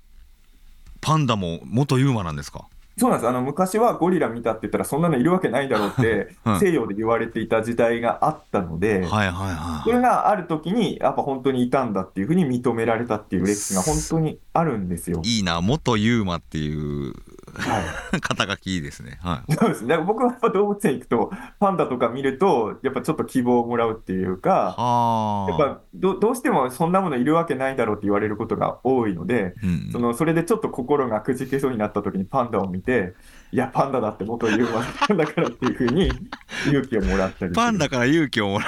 [1.00, 2.67] パンダも元ユーマなんですか？
[2.97, 3.29] そうなんです。
[3.29, 15.21] あの、昔はゴリラ見たって言ったらそんなのいるわけないだろうってうん西洋で言われていた時代があったので、はいはいはいそれがある時にやっぱ本当にいたんだっていうふうに認められたっていう歴史が本当にあるんですよ。
[15.23, 17.13] いいな元ユーマっていう
[17.60, 17.80] は
[18.15, 18.22] い。
[18.22, 19.20] 肩書きいいですね。
[19.22, 19.54] はい。
[19.54, 19.89] そうですね。
[19.89, 25.46] だから僕はやっぱ動物園行くと、パンダとか見ると、やっぱちょっと希望をもらうっていうか、あ。
[25.50, 33.13] やっぱどどうしてもそんなものいるわけないだろうって言われることが多いので、うんそのそれでちょっと心がくじけそうになった時にパンダを見て、
[33.52, 36.12] いや、パンダだって元言うわだだからっていうふうに
[36.68, 38.65] 勇気をもらったりパンダから勇気をもら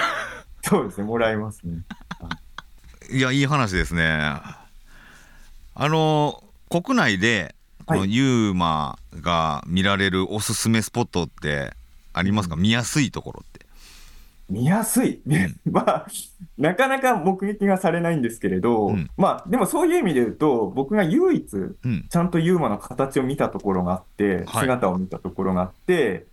[0.61, 1.81] そうですね、もらいますね。
[3.11, 4.03] ういやいい話ですね。
[5.79, 7.55] あの国内で
[7.87, 8.13] はい。
[8.13, 11.73] ユーマが見られるおすすめスポットって
[12.13, 13.65] ありますか、見やすいところって。
[14.49, 15.21] 見やすい。
[15.69, 16.07] まあ、
[16.57, 19.09] なかなか目撃がされないんですけれど、うん。
[19.17, 22.05] まあ、でもそういう意味で言うと、僕が唯一、うん。
[22.09, 24.63] ちゃんとユーマの形を見たところがあって、はい。
[24.63, 26.25] 姿を見たところがあって、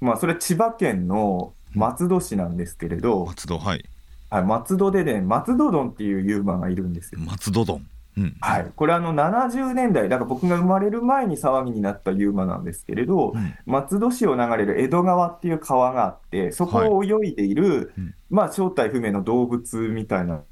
[0.00, 3.84] まあ、それ千葉県の松戸市なんですけれど、松戸はい。
[4.30, 7.20] はい、松戸でね、松戸丼っていうユーマがいるんですよ。
[7.20, 8.36] 松戸丼うん。
[8.40, 13.54] はい、これあの70年代、だから僕が生まれる前に騒ぎになったユーマなんですけれど、うん。
[13.66, 18.14] 松戸市を流れる江戸川っていう川があって、そこを泳いでいる、うん。
[18.30, 20.42] まあ、正体不明の動物みたいな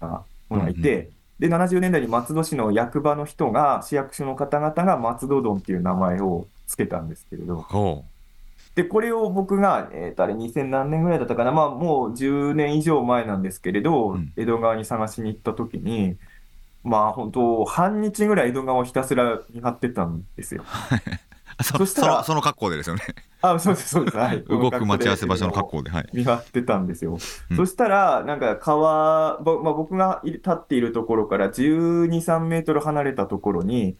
[0.00, 8.04] ものがいて、で、70年代に松戸市の役場の人が、市役所の方々が松戸丼っていう名前をつけたんですけれど、ほ
[8.74, 14.32] で、これを僕が、えーと、あれ2000何年ぐらいだったかな、まあ、もう10年以上前なんですけれど、うん。
[14.36, 16.16] 江戸川に探しに行った時に、
[16.84, 20.64] まあ、本当半日ぐらい江戸川をひたすら見張ってたんですよ。
[21.60, 23.02] うそそしたらその格好でですよね
[23.40, 24.16] あ、そうです、そうです。
[24.16, 24.42] はい。
[24.48, 27.18] 動く待ち合わせ場所の格好ではい見張ってたんですよ。
[27.50, 33.96] うんそしたら、なんか川、ぼまあ、僕がい立っているところから12、3メートル離れたところに、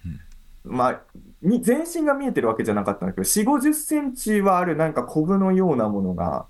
[0.64, 1.00] まあ、
[1.42, 6.46] に全身が見えてるわけじゃなかったんだけど、4、50センチはあるなんかコブのようなものが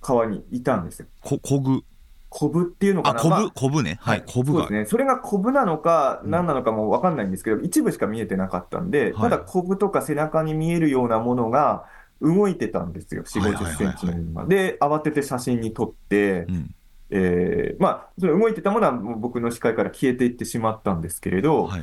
[0.00, 1.06] 川にいたんですよ。
[1.20, 1.82] ここぐ
[2.30, 3.20] コブっていうのかな？
[3.20, 4.86] あこぶ、まあこぶねはいこぶがそうですね。
[4.86, 11.84] それがコブなのかうん何なのかもわかんないんですけど、一部しか見えてなかったんで、はいただコブとか背中に見えるようなものが
[12.20, 13.22] 動いてたんですよ。
[13.24, 14.46] 4、はいはいはい50センチのものが。
[14.46, 16.74] で、慌てて写真に撮って、うん
[17.10, 21.82] えーまあ、その動いてたものはもう僕の視界から消えていってしまったんですけれど、はい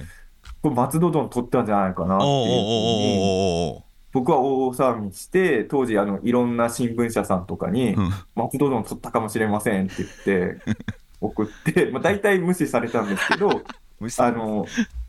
[0.62, 2.54] これ松戸丼撮ったんじゃないかなっていうふう
[3.74, 3.85] に、
[4.16, 10.62] 僕は大騒ぎして、当時あの、いろんな新聞社さんとかに、うん松戸丼撮ったかもしれませんって言って、
[11.20, 13.50] 送って、まあ、大体無視されたんですけど、
[14.20, 14.66] あの、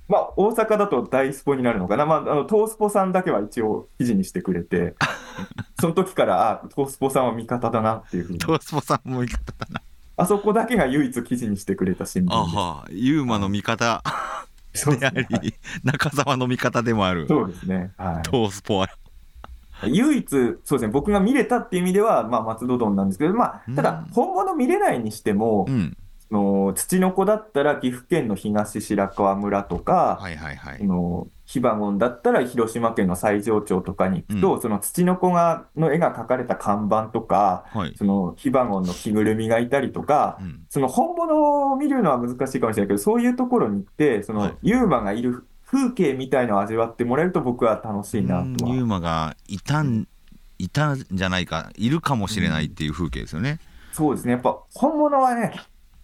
[0.09, 2.05] まあ、大阪だと大スポになるのかな。
[2.05, 4.97] まあ、あの、トースポさんだけは一応記事にしてくれて、
[5.79, 8.39] その時から、あ、トースポさんは味方だなっていうふうに。
[8.41, 9.81] トースポさんも味方だな
[10.19, 12.57] あそこだけが唯一記事にしてくれた新聞あです。
[12.57, 14.03] はユーマの味方
[14.85, 15.41] であですね。
[15.43, 17.27] り中澤の味方でもある。
[17.29, 17.93] そうですね。
[17.97, 18.23] はい。
[18.23, 18.89] トースポは
[19.85, 20.29] 唯一、
[20.65, 25.97] そうですね、僕が見れたっていう意味では、まあ、松戸丼なんですけど、まあ、ただうん、本物見れないにしてもう、ん。
[25.97, 30.79] その土の子だったら岐阜県の東白川村とか、はいはいはい。
[30.79, 37.95] そのヒバゴンだったら広島県の西条町とかに行くと、うその土の子がの絵が描かれた看板とか、はい。
[37.97, 40.67] そのヒバゴンの着ぐるみがいたりとか、うん。
[40.69, 44.49] その本物を見るのは難しいかもしれないけど、そういうところに行って、そはい。
[44.51, 48.75] のユーマがいる風景みたいのを味わってもらえると僕は楽しいなとは。
[48.75, 50.07] ユーマがいたん
[50.59, 53.59] いたんじゃないかいるかもしれないっていう風景ですよね、
[53.93, 54.33] そうですね。
[54.33, 55.55] やっぱ本物はね、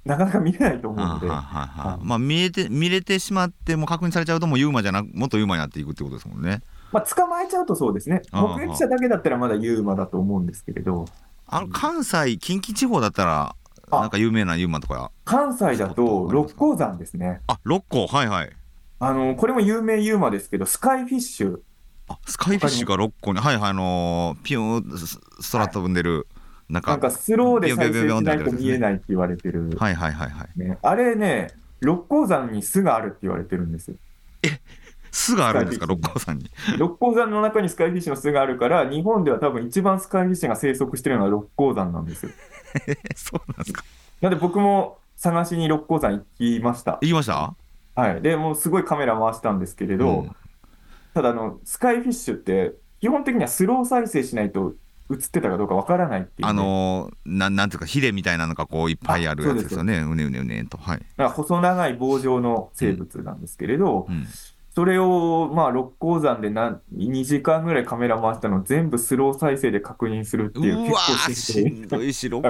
[0.05, 1.29] なかなか見れないと思うので。
[1.29, 2.05] はあはあはあはい。
[2.05, 6.63] まあ見えて見れてしまっても確認されちゃうともうユーマじゃなく元ユーマになっていくってことですもんね。
[6.93, 8.23] まあ、捕まえちゃうとそうですね。
[8.33, 11.07] 目撃者だけだったらまだユーマだと思うんですけれど、
[11.47, 13.57] あの関西近畿地方だったら
[13.93, 14.01] あ。
[14.01, 15.11] なんか有名なユーマとか。
[15.25, 17.41] 関西だと六甲山ですね。
[17.47, 18.07] あ六甲。
[18.07, 18.51] はいはい。
[18.99, 21.59] あの、これも有名ユーマですけど、スカイフィッシュ。
[22.09, 23.41] あスカイフィッシュが六甲に。
[23.41, 23.71] はいはい。
[23.71, 26.32] あのーピューンス空飛んでる、なんか
[26.73, 29.71] なんかスローで再生しないと見えないって言われてる。
[29.79, 33.97] はいはいはいはいね、あれね、六甲山に巣があるって言われてるんですよ。
[35.11, 35.87] 巣があるんですか？
[35.87, 42.33] 六甲山に六甲山の中にスカイフィッシュの巣があるから、日本では多分一番スカイフィッシュが生息してるのは六甲山なんですよ。
[42.89, 43.85] え そうなんですか
[44.23, 46.93] なんで僕も探しに六甲山行きました。
[47.03, 47.55] 行きました？
[47.95, 48.23] はい。
[48.23, 50.37] で、もうすごいカメラ回したんですけれど、うん
[51.15, 54.73] ただあの、スカイフィッシュって、基本的にはスロー再生しないと
[55.13, 56.49] 映ってたかどうかわからないっていう、ね。
[56.49, 59.99] あのーなんなんていうかヒレみたいなのがこういっぱいあるやつですよね。
[59.99, 60.79] うねうねうねと。
[60.79, 64.27] はい、だから細長い棒状の生物なんですけれど、うん。
[64.75, 72.43] それを、まあ、六甲山でな2時間ぐらいカメラ回したのを全部スロー再生で確認するっていう、うわーしんどいし、六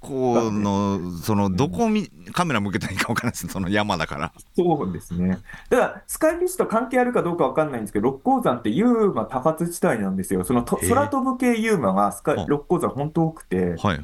[0.00, 4.32] 甲の、その、どこみ、カメラ向けたらいいか分からないです、その山だから。
[4.56, 5.38] そうですね。
[5.70, 10.44] だから、スカイフィッシュと関係あるかどうか分かんないんですけど、六甲山ってユーマ多発地帯なんですよ。
[10.44, 13.76] そのと空飛ぶ系ユーマがスカイ六甲山本当多くて。
[13.76, 14.00] はい。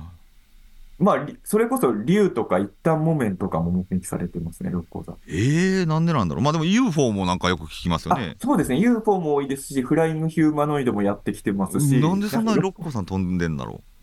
[0.98, 5.16] まあ、それこそ竜とか一旦木綿とかも目撃されてますね、六甲山。
[5.28, 6.44] ええー、なんでなんだろう。
[6.44, 8.37] まあでも UFO もなんかよく聞きますよね。
[8.40, 12.00] そうですね、UFO も多いですし、フライングヒューマノイドもやってきてますし。
[12.00, 13.93] なんでそんなに六甲山飛んでんだろう。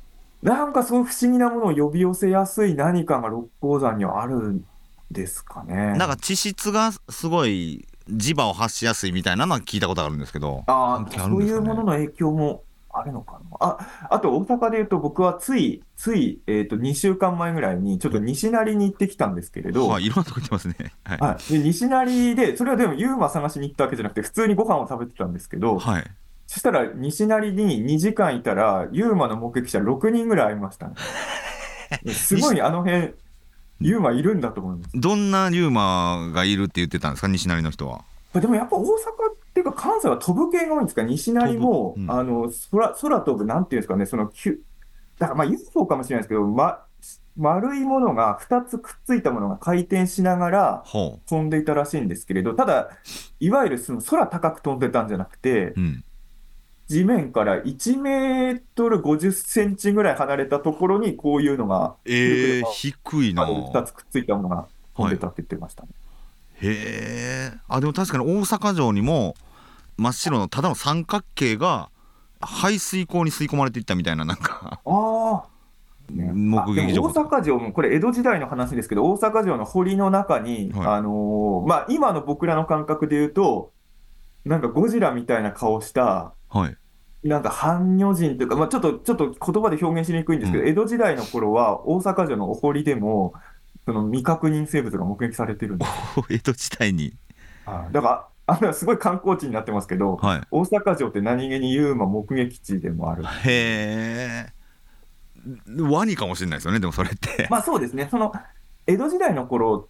[0.42, 4.66] なんかそう不思議なものを呼び寄せやすい何かが六甲山にはあるん
[5.12, 5.96] ですかね。
[5.98, 10.64] なんか地質がすごい磁場を発しやすいみたいなのは聞いたことあるんですけど。
[10.68, 19.88] ああ、ね、そういうものの影響もあるのかなあ、あと大阪で言うと僕はつい、つい、えっ、ー、と、2週間前ぐらいにちょっと西成に行ってきたんですけれど。
[19.88, 20.76] はい、いろんなとこ行ってますね。
[21.04, 21.18] はい。
[21.20, 26.04] はい、で西成で、それはでもユーマ探しに行ったわけじゃなくて、普通にご飯を食べてたんですけど、はい。
[26.52, 30.96] そしたら西成に2時間いたら、ユーマの目撃者6人ぐらい会いましたね。
[32.12, 33.14] すごいあの辺、
[33.80, 34.92] ユーマいるんだと思います。
[34.94, 38.02] どんなユーマがいるって言ってたんですか、西成の人は。
[38.34, 38.90] でもやっぱ大阪っ
[39.54, 44.30] ていうか、関西は飛ぶ系が多いんですか、西成も、うん、あの空空飛ぶ、なんていうんですかね、その
[45.20, 46.84] だからまあ UFO かもしれないですけど、ま、
[47.38, 50.84] 丸いものが2つくっついたものが回転しながら
[51.30, 52.90] 飛んでいたらしいんですけれど、ただ、
[53.40, 56.04] いわゆるその空高く飛んでたんじゃなくて、うん、
[56.92, 63.46] 地面から1メートル50センチぐらい離れたところに、こういうのが、えー、低いな。
[63.46, 65.90] 2つくっついたものが飛んでたって言ってましたね。
[66.60, 66.70] はい。
[66.74, 69.36] へえあでも確かに大阪城にも
[69.96, 71.90] 真っ白のただの三角形が
[72.42, 74.82] 排水溝に吸い込まれていったみたいななんか。
[74.86, 75.46] ああ
[76.12, 83.72] ね、目撃大阪城もこれ江戸時代の話ですけど大阪城の堀の中に、はい、あのー、まあ、今の僕らの感覚で言うと
[84.44, 86.76] なんかゴジラみたいな顔した、はい、
[87.24, 93.34] なんか半女人というか、まあ、ちょっとちょっと言葉で表現しにくいんですけど、うん、江戸時代の頃は大阪城のお堀でも
[93.86, 95.92] その未確認生物が目撃されてるんです
[96.30, 97.14] 江戸時代に。
[97.92, 103.24] だからあれはすごい観光地になってますけど、はい、大阪城って何気にユーマ目撃地でもある。
[103.24, 104.54] へえ。
[105.80, 107.48] ワニかもしれないですよね、でもそれって。
[107.50, 108.34] まあそうですね、その
[108.88, 109.88] 江戸時代の頃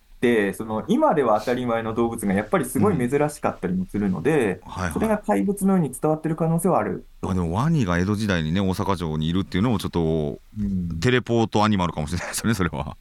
[0.53, 7.07] その今では当たり前の動物がやっぱりすごい珍しかったりもするので、うんはいはい、それが怪物のように伝わってる可能性はある。
[7.23, 12.97] あでもワニが江戸時代にね大阪城にいるっていうのもちょっと、うん、テレポートアニマルかもしれないですよねそれは。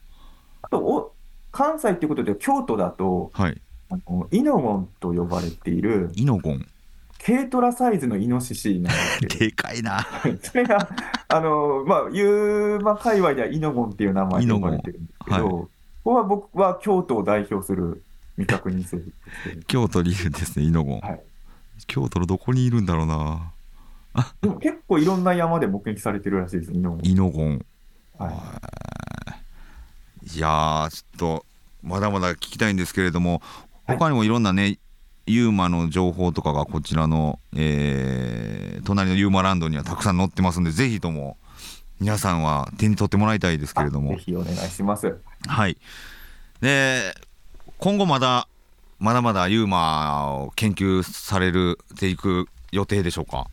[0.71, 1.15] とお
[1.53, 6.67] 関西っていうことで京都だと、はい、あのイノゴンと呼ばれているイノゴン。
[7.23, 10.07] 軽トラサイズのイノシシなんです でかいな。
[10.43, 10.89] それが
[11.29, 15.67] あのまあユーマ界隈ではイノゴンっていう名前で呼ばれてるんですけど、はい、
[16.03, 18.03] ここは僕は京都を代表する
[18.37, 19.13] 未確認生物
[19.67, 21.21] 京都にいるんですねイノゴン、はい、
[21.87, 23.53] 京都のどこにいるんだろうな。
[24.41, 27.01] でも結構いろんな山で目撃されてるらしいですイノゴン。
[27.07, 27.67] イノゴン。
[28.19, 28.31] は
[30.25, 30.37] い。
[30.37, 31.47] いやちょっと
[31.83, 33.41] まだまだ聞きたいんですけれども
[33.87, 34.79] 他にもいろんなね、
[35.27, 41.37] ユーマの情報とかがこちらの、えー、隣のユーマランドにはたくさん載ってますんでぜひとも
[42.01, 44.11] 皆さんは手に取ってもらいたいですけれども。
[44.11, 45.76] ぜひお願いしますはい。
[46.61, 47.14] で
[47.79, 48.46] 今後まだ
[48.98, 53.46] まだまだユーマを研究されるていく予定でしょうか？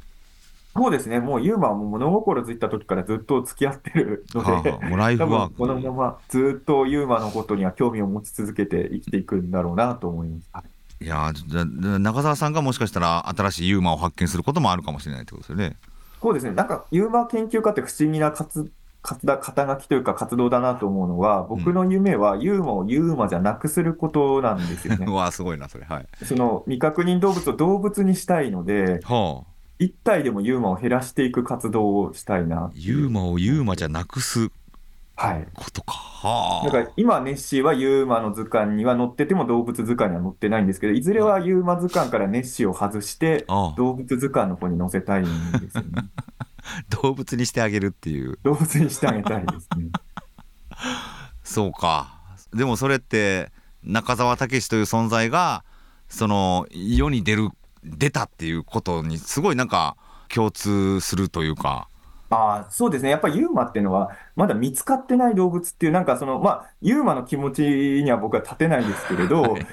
[0.76, 5.56] そうですね、もうユーマはもう物心ついた時からずっと付き合ってるので、はあ、もうライフワーク。
[5.56, 10.68] このままずっとユーマのことには興味を持ち続けて生きていくんだろうなと思います。
[11.02, 11.08] い。
[11.08, 15.78] やじゃ中澤さんがもしかしたら新しいユーマを発見することもあるかもしれないってことですよね。
[16.22, 18.72] そうですね、なんかユーマ研究家って不思議な活
[19.16, 25.06] 肩書きというか活動だなと思うのは、僕の夢はユーマをユーマじゃなくすることなんですよね。
[25.10, 25.86] うわすごいな、それ。
[25.86, 26.08] はい。
[26.26, 34.50] その未確認動物を動物にしたいので、はあ、一体でもユーマを減らしていく活動をしたいなユーマをユーマじゃなくす
[35.16, 35.94] はいことか。
[35.94, 36.66] はあ。
[36.66, 43.46] だから今、ネッシーはユーマの図鑑には載ってても動物図鑑には載ってないんですけど、いずれはユーマ図鑑からネッシーを外して、
[43.78, 45.26] 動物図鑑の方に載せたいん
[45.60, 46.04] ですよね。
[47.02, 48.40] 動物にしてあげるっていう。
[48.44, 49.88] 動物にしてあげたいですね。
[51.44, 52.20] そうか。
[52.54, 53.52] でもそれって
[53.84, 55.64] 中澤武史という存在が
[56.10, 57.50] その世に出る
[57.84, 59.96] 出たっていうことにすごいなんか
[60.28, 61.88] 共通するというか。
[62.30, 69.68] あそうですね、やっぱりユーマっていうのは、まだ見つかってない動物っていう、なんかその、まあ、ユーマの気持ちには僕は立てないですけれど、 はい、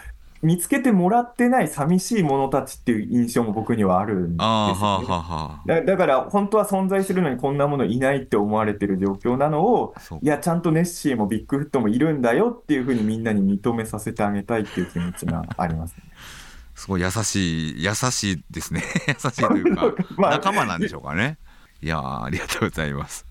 [0.44, 16.02] 見つけてもらってない寂しい者たちっていう印象も僕にはあるんですよ、ね、ははだだから、本当は存在するのにこんなものいないって思われてる状況なのを、いや、ちゃんとネッシーもビッグフットもいるんだよっていうふうにみんなに認めさせてあげたいっていう気持ちがあります、ね。
[16.76, 18.82] すごい優しい優しいですね。
[19.08, 21.38] 優しいというか、 まあ、仲間なんでしょうかね。
[21.80, 23.26] いやありがとうございます。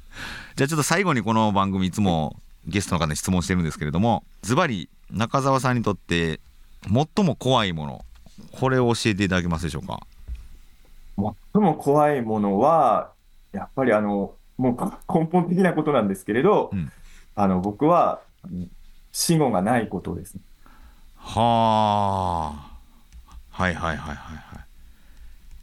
[0.56, 6.40] じゃあちょっと最後にこの番組いつもゲストの方に質問してるんですけれどもズバリ中澤さんにとって
[6.86, 8.06] 最も怖いもの
[8.52, 10.00] これを教えていただけますでしょうか？
[11.16, 13.12] 最も怖いものは
[13.52, 16.92] やっぱりあのもう根本的なことなんですけれど、うん、
[17.36, 18.22] あの僕は
[19.12, 20.42] 死後がないことです、ね、
[21.18, 22.74] はあ。
[23.52, 24.66] はいはいはいはいはい。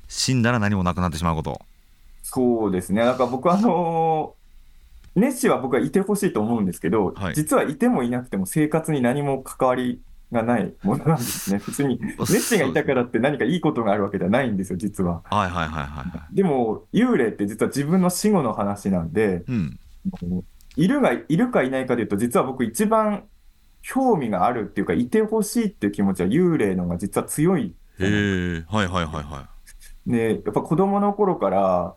[0.06, 1.60] 死んだら何もなくなってしまうこと。
[2.22, 3.04] そうですね。
[3.04, 4.34] なんか僕はあの
[5.16, 10.00] ネッシーは僕はいてほしいと思うんですけど、はい、実はいてもいなくても生活に何も関わり
[10.32, 11.58] がないものなんですね。
[11.58, 15.22] 普通に、ネッがいたからって何かいいことがあるわけではないんですよ、実は。
[15.24, 16.34] はいはいはいはい。
[16.34, 19.78] でも、幽霊って実は自分の死後の話なんで、うん、
[20.76, 23.24] いるが、いるかいないかでいうと、実は僕一番
[23.82, 27.74] 興味があるっていうか、いてほしいっていう気持ちは幽霊のが実は強い。
[27.98, 29.48] へえ、はいはいはいは
[30.06, 30.10] い。
[30.10, 31.94] で、やっぱ子供の頃から、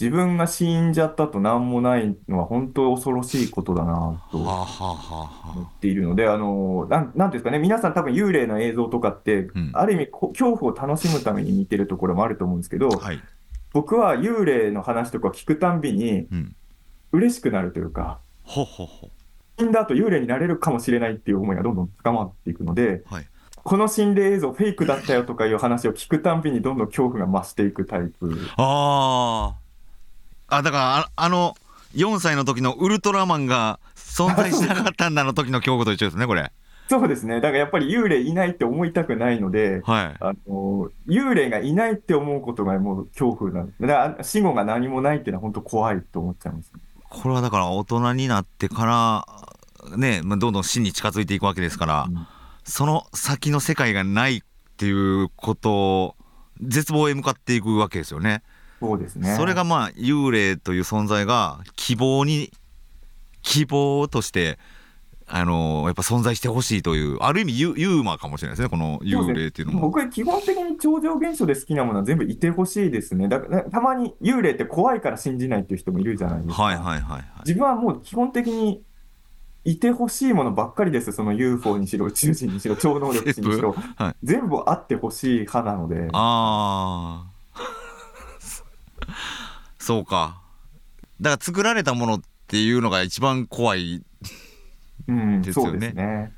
[0.00, 13.20] 自分が死んじゃったと何もないのは本当恐ろしいことだなと思っているので、あのなんなんですかね、皆さん、多分幽霊の映像とかって、うん、ある意味、恐怖を楽しむために見てるところもあると思うんですけど、はい、
[13.72, 16.56] 僕は幽霊の話とか聞くたんびに、うん、
[17.12, 19.10] 嬉しくなるというか、ほほほ
[19.58, 23.26] 死んだ後幽霊になれるかもしれないっていう思いがどんどん高まっていくので、はい、
[23.62, 28.36] この心霊映像、フェイクだったよとかいう話を聞くたんびに、どんどん恐怖が増していくタイプ。
[28.56, 29.63] ああ
[30.48, 31.54] だからああの
[31.94, 36.52] 4歳の時のウルトラマンが存在しなかったんだの時の恐怖と一緒ですねこれ。
[36.88, 37.36] そうですね。
[37.36, 43.82] だからやっぱり幽霊いないって思いたくないので、はい、あの幽霊がいないって思うことがもう恐怖なんです。
[43.82, 49.24] だから死後が何もないっていうのは本当怖いと思っちゃいます、ね、これはだから大人になってか
[49.90, 52.26] らね、まあ、どんどん死に近づいていくわけですから、うん、
[52.64, 54.40] その先の世界がないっ
[54.76, 56.16] ていうことを
[56.60, 58.42] 絶望へ向かっていくわけですよね。
[58.84, 59.34] そうですね。
[59.36, 62.50] それがまあ幽霊という存在が希望に
[63.42, 64.58] 希望として
[65.26, 69.80] あのやっぱ存在してほしいというある意味ユユーマかもしれないですねこの幽霊っていうのも。
[69.80, 73.28] 僕は基本的に超常現象で好きなものは全部いてほしいですね。
[73.28, 76.62] だからたまに幽霊って怖いから信じないっていう人もいるじゃないですか。
[76.62, 78.82] はいはいはい、はい、自分はもう基本的に
[79.64, 86.08] いてほしいものばっかりです、その UFO にしろ、宇宙人にしろ、超能力者にしろ、はい、全部あってほしい派なので。
[86.12, 87.33] ああ。
[89.84, 90.40] そうか
[91.20, 94.02] だから作られたものっていうのが一番怖い
[95.42, 95.92] ですよね。
[95.92, 96.32] ね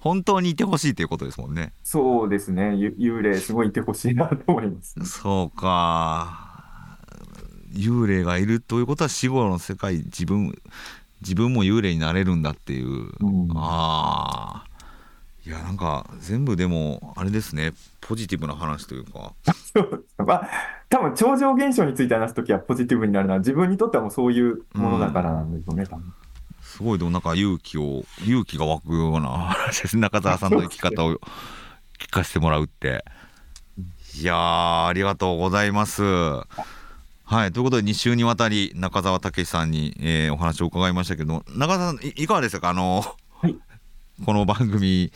[0.00, 1.74] 本当にいてほしいということですもんね。
[1.82, 2.70] そうですね。
[2.70, 6.98] 幽霊すごいいてほしいなと思います、ね、そうか。
[7.74, 10.54] 幽霊がいるということは死後の世界自分
[11.20, 13.12] 自分も幽霊になれるんだっていう。
[13.20, 14.73] うん、ああ。
[15.46, 17.72] いやなんか全部でもあれですね。
[18.00, 19.34] ポジティブな話というか。
[20.24, 20.48] まあ
[20.88, 26.14] 多分超常現象について話す時はポジティブになるのは自分にとってはもうそういうものだからなんでしょうね、うん、
[26.62, 31.20] すごいでもなんか勇気を勇気が湧くような話です中澤さんの生き方を
[31.98, 33.04] 聞かせてもらうって。
[34.16, 36.02] いやありがとうございます。
[36.04, 42.68] はい、ということで2週にわたり中澤武さんに、えー、お話を伺いましたけど中澤さんいかがでしたか？
[42.68, 43.04] あの、
[43.40, 43.58] はい、
[44.24, 45.10] この番組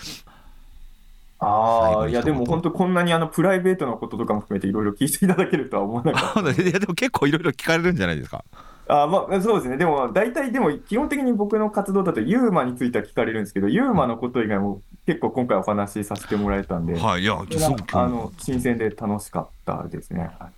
[1.40, 6.51] ああ、いや、でも本当、こんなにあのプライベートなこととかも含めていろいろ聞いていただけるとは思わなかった。
[6.62, 8.44] いや、でも結構いろいろ聞かれるんじゃないですか？
[8.88, 9.76] あまあ、そうですね。
[9.76, 17.34] でも、大体、でも、基本的に僕の活動だと、ユーマについては聞かれるんですけど、ユーマのこと以外も結構今回お話しさせてもらえたんで、はい、いや、
[17.92, 20.30] あの、新鮮で楽しかったですね。
[20.40, 20.49] は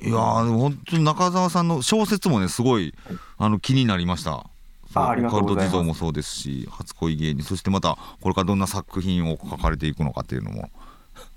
[0.00, 2.94] い、いや本当に中澤さんの小説もね、すごい、
[3.38, 4.46] あの、気になりました。
[4.94, 5.68] ありがとうございます。
[5.68, 10.68] 地蔵もそうですし、初恋芸人、そしてまた、これからどんな作品を書かれていくのかっていうのも、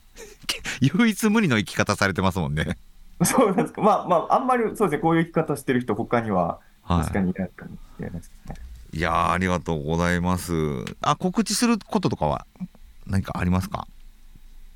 [0.82, 2.78] 唯一無二の生き方されてますもんね。
[3.24, 3.82] そうなんですか。
[3.82, 8.56] まあまあ、あんまりそうですね、こういう生き方してる人、他には確かにいないかもしれないですね。
[8.95, 10.54] いやありがとうございます。
[11.01, 12.45] あ、告知することとかは
[13.08, 13.88] 何かありますか？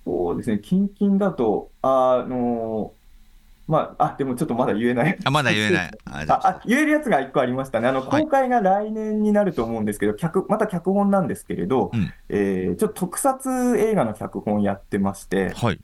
[0.05, 2.93] そうですね、近々だと、あの
[3.67, 5.17] まあ、あ、でもちょっとまだ言えない。
[5.23, 5.91] あ、まだ言えない。
[6.05, 7.89] ああ、言えるやつが一個ありましたね。
[7.89, 15.79] あの、公開が来年になると思うんですけど、脚、また脚本なんですけれど、うん、えー、ちょっと特撮映画の脚本やってまして、はい。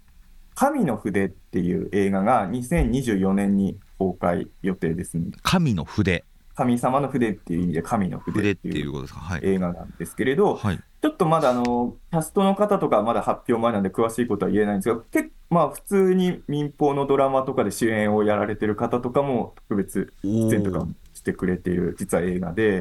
[0.55, 5.31] 神の筆っていう映画が2024年に公開予定ですね。
[5.41, 6.23] 神の筆
[6.56, 9.06] 神様の筆っていう意味で神の筆っていう
[9.41, 22.80] 映画なんですけれど、はい、ちょっとまだあのキャストの方とかまだ発表前なんで詳しいことは言えないんですが、結まあ普通に民放のドラマとかで主演をやられてる方とかも特別出演とかしてくれている実は映画で、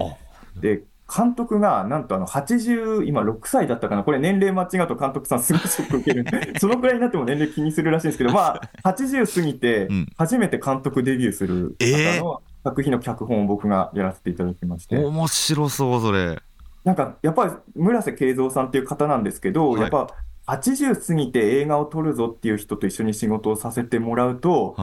[0.61, 0.83] で
[1.14, 6.23] 監督がなんとあの80、今6歳だったかな、これ年齢間違うと監督さんすごいショック受ける。
[6.23, 14.97] んで、そのくらいになっても年齢気にするらしいんですけど、まあ、80過ぎて初めて監督デビューする方の作品の脚本を僕がやらせていただきまして。
[14.99, 16.39] 面白そう、それ。
[16.85, 20.09] なんか、やっぱり村瀬慶三さんっていう方なんですけど、はい、やっぱ
[20.47, 24.77] 80過ぎて映画を撮るぞっていう人と一緒に仕事をさせてもらうと、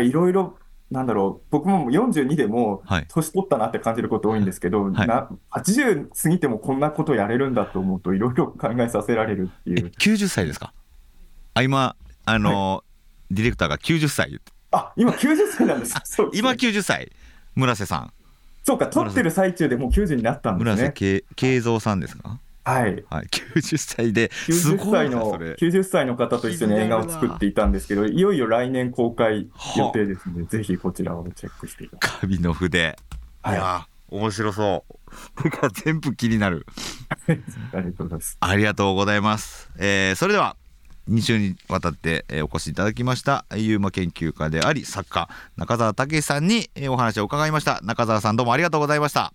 [0.00, 0.12] い。
[0.12, 0.56] ろいろ
[0.92, 9.86] なんだろう、僕も42でも、年取ったなって感じること多いんですけど、はい、な80過ぎてもこんなことやれるんだと思うと、いろいろ考えさせられるっていう。
[9.86, 10.74] 90歳ですか？
[11.54, 11.96] あ今、
[12.26, 12.82] あの、は
[13.30, 14.38] い、ディレクターが90歳
[14.72, 15.94] あ今90歳なんです。
[16.32, 17.12] 今90歳、
[17.54, 18.12] 村瀬さん。
[18.64, 20.72] そうか、撮ってる最中でもう90になったんですね。
[20.72, 22.38] 村瀬慶三さんですか？
[22.64, 24.28] はい、はい、90歳で。
[24.28, 32.96] 90歳の90歳の方と一緒に映画を作っていたんですけどいよいよ来年公開予定ですのでぜひこちらをチェックしていただき神の筆、
[33.42, 35.42] はい、いや面白そう。
[35.42, 36.64] てか全部気になる。
[37.74, 38.36] ありがとうございます。
[38.40, 40.56] ありがとうございます、えー、それでは
[41.10, 47.80] 2週にわたってお越しいただきましたユーマ研究家であり作家中澤武さんにお話を伺いました。
[47.82, 49.26] 中澤さんどうもありがとうございました。
[49.26, 49.32] あ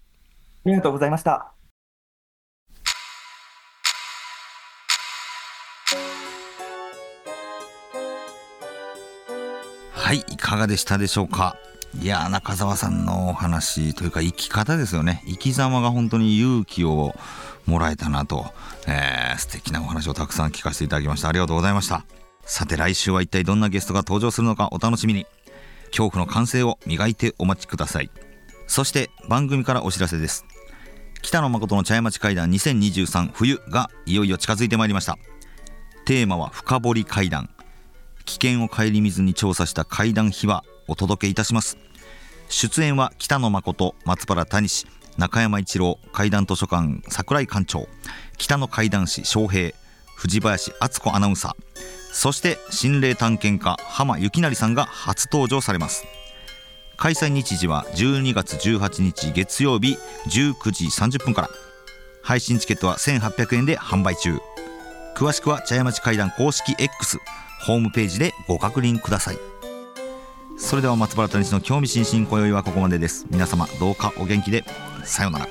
[0.66, 1.52] りがとうございました。
[9.94, 11.58] はいいかがでしたでしょうか。
[12.02, 15.24] いや中澤さんのお話というか生き方ですよね。
[15.26, 17.14] 生き様が本当に勇気を
[17.68, 18.48] もらえたなと、
[18.88, 21.30] えー、素敵なお話をたくさん聞かせていただきました。
[21.30, 22.06] ありがとうございました。
[22.42, 25.28] さて来週は一体どんなゲストが登場するのかお楽しみに。
[25.88, 28.10] 恐怖の完成を磨いてお待ちください。
[28.68, 30.46] そして番組からお知らせです。
[31.22, 35.18] 北野誠の茶屋町会談2023冬がいよいよ近づいてまいりました。
[36.06, 37.50] テーマは深掘り会談。
[38.26, 41.78] 危険を顧みずに調査した怪談秘話お届けいたします。
[42.50, 44.88] 出演は北野誠松原谷氏
[45.18, 47.88] 中山一郎怪談図書館櫻井館長
[48.38, 49.76] 北野怪談師翔平
[50.16, 56.06] 藤林敦子アナウンサーそして心霊探検家浜幸成さんが初登場されます。
[56.98, 60.00] 開催日時は12月18日月曜日
[60.30, 61.50] 19時30分から。
[62.24, 64.40] 配信チケットは1800円で販売中。
[65.16, 67.20] 詳しくは茶屋町会談公式 X
[67.62, 69.38] ホームページでご確認ください。
[70.58, 73.28] それでは松原谷氏の興味津々今宵はここまでです。
[73.30, 74.66] 皆様どうかお元気で。
[75.04, 75.48] さようなら。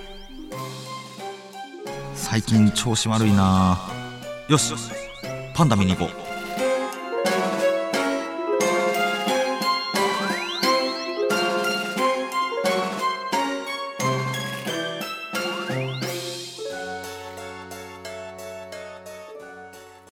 [2.14, 3.78] 最近調子悪いな。
[4.48, 4.74] よし。
[5.54, 6.25] パンダ見に行こう。